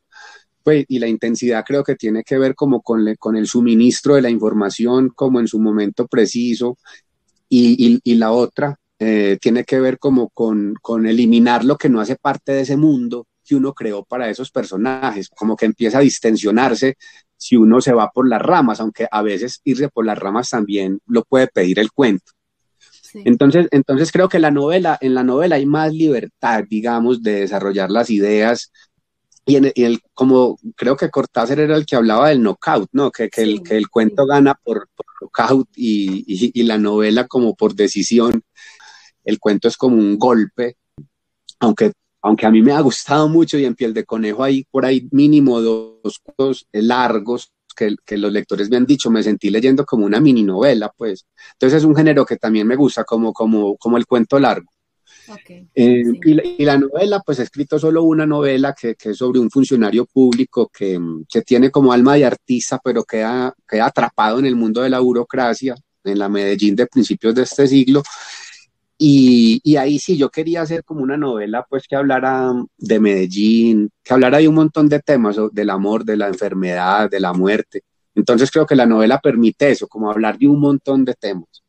[0.62, 3.07] Pues, y la intensidad creo que tiene que ver como con,
[3.37, 6.79] el suministro de la información como en su momento preciso,
[7.49, 12.16] y, y, la otra eh, tiene que ver como con eliminar lo que no hace
[12.16, 16.97] parte de ese mundo que uno creó para esos personajes, como que empieza a distensionarse
[17.36, 21.01] si uno se va por las ramas, aunque a veces irse por las ramas también
[21.07, 22.32] lo puede pedir el cuento.
[23.14, 27.90] Entonces, entonces creo que la novela, en la novela hay más libertad, digamos, de desarrollar
[27.90, 28.72] las ideas.
[29.45, 33.11] Y, en el, como creo que Cortázar era el que hablaba del knockout, ¿no?
[33.11, 37.26] Que, que, el, que el cuento gana por, por knockout y, y, y la novela
[37.26, 38.43] como por decisión.
[39.24, 40.76] El cuento es como un golpe,
[41.61, 41.93] aunque
[42.23, 45.09] aunque a mí me ha gustado mucho y en piel de conejo hay por ahí
[45.11, 50.07] mínimo dos cuentos largos que, que, los lectores me han dicho, me sentí leyendo como
[50.07, 51.27] una mini novela, pues.
[51.55, 54.70] Entonces es un género que también me gusta, como, como, como el cuento largo.
[55.29, 59.11] Okay, eh, y, la, y, la, novela, pues he escrito solo una novela que, que
[59.11, 63.87] es sobre un funcionario público que, que, tiene como alma de artista, pero queda, queda
[63.87, 68.03] atrapado en el mundo de la burocracia, en la Medellín de principios de este siglo,
[69.05, 74.14] y, ahí sí, yo quería hacer como una novela, pues que hablara de Medellín, que
[74.14, 77.82] hablara de un montón de temas, del amor, de la enfermedad, de la muerte.
[78.14, 81.64] Entonces creo que la novela permite eso, como hablar de un montón de temas.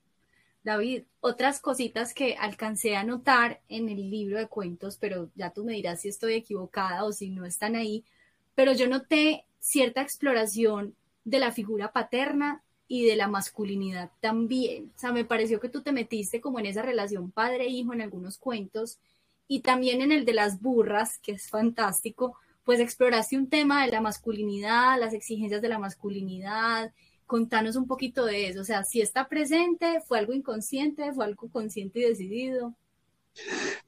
[0.63, 5.65] David, otras cositas que alcancé a notar en el libro de cuentos, pero ya tú
[5.65, 8.05] me dirás si estoy equivocada o si no están ahí,
[8.53, 10.93] pero yo noté cierta exploración
[11.25, 12.61] de la figura paterna
[12.93, 14.91] y de la masculinidad también.
[14.95, 18.37] O sea, me pareció que tú te metiste como en esa relación padre-hijo en algunos
[18.37, 18.99] cuentos
[19.47, 23.91] y también en el de las burras, que es fantástico, pues exploraste un tema de
[23.91, 26.93] la masculinidad, las exigencias de la masculinidad.
[27.25, 31.49] Contanos un poquito de eso, o sea, si está presente, fue algo inconsciente, fue algo
[31.49, 32.75] consciente y decidido.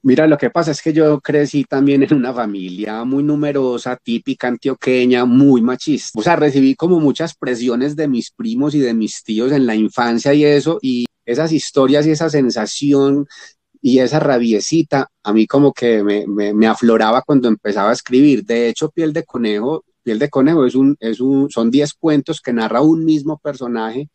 [0.02, 4.48] Mira, lo que pasa es que yo crecí también en una familia muy numerosa, típica
[4.48, 6.18] antioqueña, muy machista.
[6.18, 9.74] O sea, recibí como muchas presiones de mis primos y de mis tíos en la
[9.74, 13.26] infancia y eso, y esas historias y esa sensación
[13.82, 18.44] y esa rabiecita a mí como que me, afloraba cuando empezaba a escribir.
[18.44, 22.40] De hecho, Piel de Conejo, Piel de Conejo es un, es un, son 10 cuentos
[22.40, 24.08] que narra un mismo personaje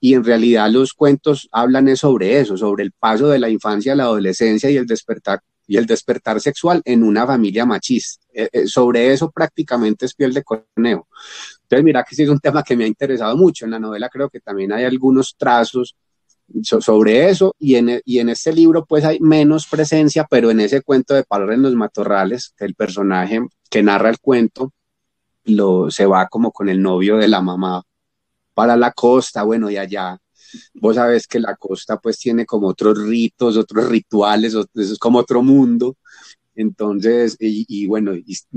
[0.00, 3.96] y en realidad los cuentos hablan sobre eso, sobre el paso de la infancia a
[3.96, 8.24] la adolescencia y el despertar y el despertar sexual en una familia machista.
[8.32, 11.06] Eh, eh, sobre eso prácticamente es piel de conejo.
[11.62, 13.66] Entonces, mira que sí es un tema que me ha interesado mucho.
[13.66, 15.96] En la novela creo que también hay algunos trazos
[16.64, 20.82] sobre eso y en, y en este libro pues hay menos presencia, pero en ese
[20.82, 23.40] cuento de Parar en los Matorrales, el personaje
[23.70, 24.72] que narra el cuento
[25.44, 27.84] lo, se va como con el novio de la mamá
[28.60, 30.20] para la costa, bueno, y allá
[30.74, 35.18] vos sabes que la costa pues tiene como otros ritos, otros rituales, eso es como
[35.18, 35.96] otro mundo.
[36.54, 38.12] Entonces, y, bueno,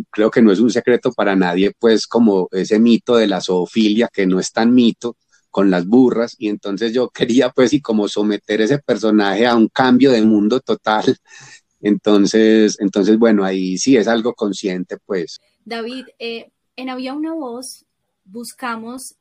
[0.10, 4.10] creo que no es un secreto para nadie, pues como ese mito de la zoofilia,
[4.12, 5.16] que no es tan mito,
[5.50, 9.70] con las burras, y entonces yo quería pues y como someter ese personaje a un
[9.70, 11.18] cambio de mundo total.
[11.80, 15.40] Entonces, entonces bueno, ahí sí es algo consciente pues.
[15.64, 17.86] David, eh, en Había una voz
[18.26, 19.16] buscamos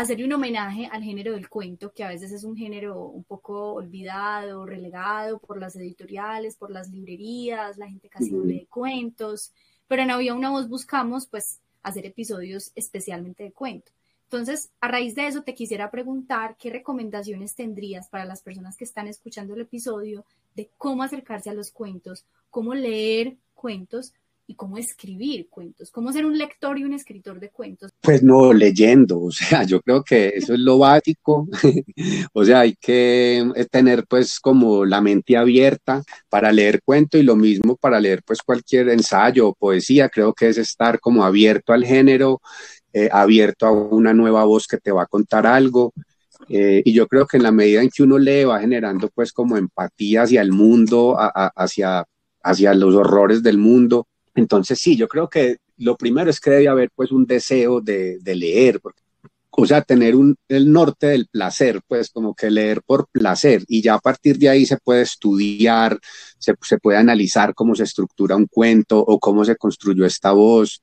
[0.00, 3.74] hacerle un homenaje al género del cuento, que a veces es un género un poco
[3.74, 9.52] olvidado, relegado por las editoriales, por las librerías, la gente casi no lee cuentos,
[9.86, 13.90] pero en Había una voz buscamos pues hacer episodios especialmente de cuento.
[14.24, 18.84] Entonces, a raíz de eso te quisiera preguntar qué recomendaciones tendrías para las personas que
[18.84, 20.24] están escuchando el episodio
[20.54, 24.12] de cómo acercarse a los cuentos, cómo leer cuentos
[24.50, 27.92] y cómo escribir cuentos, cómo ser un lector y un escritor de cuentos.
[28.00, 31.46] Pues no, leyendo, o sea, yo creo que eso es lo básico,
[32.32, 37.22] o sea, hay que eh, tener pues como la mente abierta para leer cuento y
[37.22, 41.74] lo mismo para leer pues cualquier ensayo o poesía, creo que es estar como abierto
[41.74, 42.40] al género,
[42.94, 45.92] eh, abierto a una nueva voz que te va a contar algo,
[46.48, 49.30] eh, y yo creo que en la medida en que uno lee va generando pues
[49.30, 52.06] como empatía hacia el mundo, hacia,
[52.42, 54.06] hacia los horrores del mundo.
[54.38, 58.20] Entonces, sí, yo creo que lo primero es que debe haber pues un deseo de,
[58.24, 58.80] leer,
[59.50, 63.82] o sea, tener un, el norte del placer, pues como que leer por placer y
[63.82, 65.98] ya a partir de ahí se puede estudiar,
[66.38, 70.82] se, puede analizar cómo se estructura un cuento o cómo se construyó esta voz.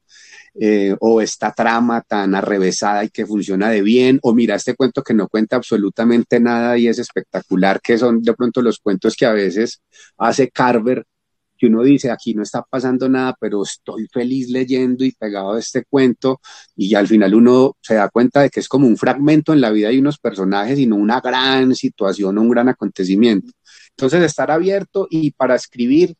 [0.58, 5.04] Eh, o esta trama tan arrevesada y que funciona de bien, o mira este cuento
[5.04, 9.26] que no cuenta absolutamente nada y es espectacular, que son de pronto los cuentos que
[9.26, 9.82] a veces
[10.18, 11.06] hace Carver
[11.66, 15.60] que uno dice, aquí no está pasando nada, pero estoy feliz leyendo y pegado a
[15.60, 16.40] este cuento,
[16.76, 19.72] y al final uno se da cuenta de que es como un fragmento en la
[19.72, 23.52] vida de unos personajes y no una gran situación o un gran acontecimiento.
[23.92, 26.16] Entonces, estar abierto y para escribir,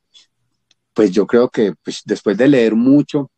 [0.94, 3.30] pues yo creo que pues, después de leer mucho,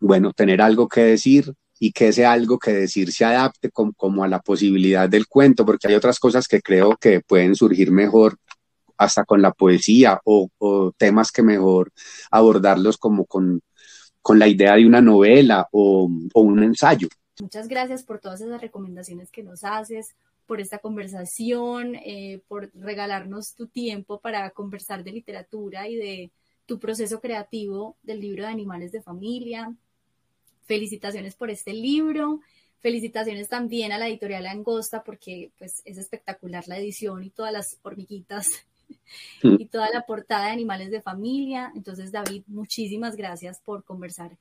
[0.00, 4.24] bueno, tener algo que decir y que ese algo que decir se adapte como, como
[4.24, 8.38] a la posibilidad del cuento, porque hay otras cosas que creo que pueden surgir mejor
[8.96, 10.50] hasta con la poesía o,
[10.96, 11.92] temas que mejor
[12.30, 13.62] abordarlos como con,
[14.34, 17.08] la idea de una novela o, un ensayo.
[17.40, 20.14] Muchas gracias por todas esas recomendaciones que nos haces,
[20.46, 26.30] por esta conversación, eh, por regalarnos tu tiempo para conversar de literatura y de
[26.66, 29.74] tu proceso creativo del libro de Animales de Familia.
[30.64, 32.40] Felicitaciones por este libro.
[32.80, 37.78] Felicitaciones también a la editorial Angosta porque pues, es espectacular la edición y todas las
[37.82, 38.48] hormiguitas.
[39.42, 41.72] Y toda la portada de Animales de Familia.
[41.74, 44.36] Entonces, David, muchísimas gracias por conversar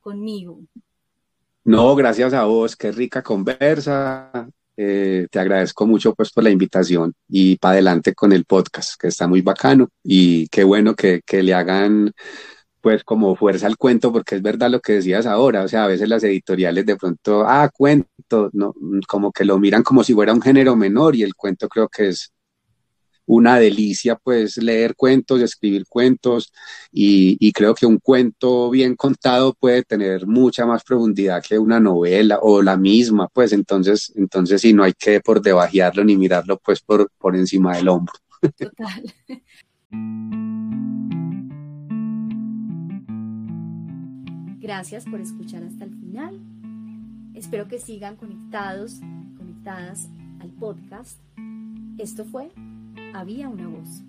[0.00, 0.60] conmigo.
[1.64, 4.48] No, gracias a vos, qué rica conversa.
[4.76, 9.08] Eh, te agradezco mucho pues por la invitación y para adelante con el podcast, que
[9.08, 12.12] está muy bacano y qué bueno que, que le hagan
[12.86, 15.88] pues como fuerza al cuento, porque es verdad lo que decías ahora, o sea, a
[15.88, 18.74] veces las editoriales de pronto, ah, cuento, no,
[19.08, 22.10] como que lo miran como si fuera un género menor y el cuento creo que
[22.10, 22.32] es
[23.26, 26.52] una delicia, pues leer cuentos, escribir cuentos
[26.92, 31.80] y, y creo que un cuento bien contado puede tener mucha más profundidad que una
[31.80, 36.58] novela o la misma, pues entonces, entonces sí, no hay que por debajearlo ni mirarlo
[36.58, 38.14] pues por, por encima del hombro.
[38.56, 39.14] Total.
[44.60, 46.40] Gracias por escuchar hasta el final.
[47.34, 49.00] Espero que sigan conectados,
[49.36, 50.08] conectadas
[50.40, 51.20] al podcast.
[51.98, 52.50] Esto fue
[53.20, 54.04] había una voz.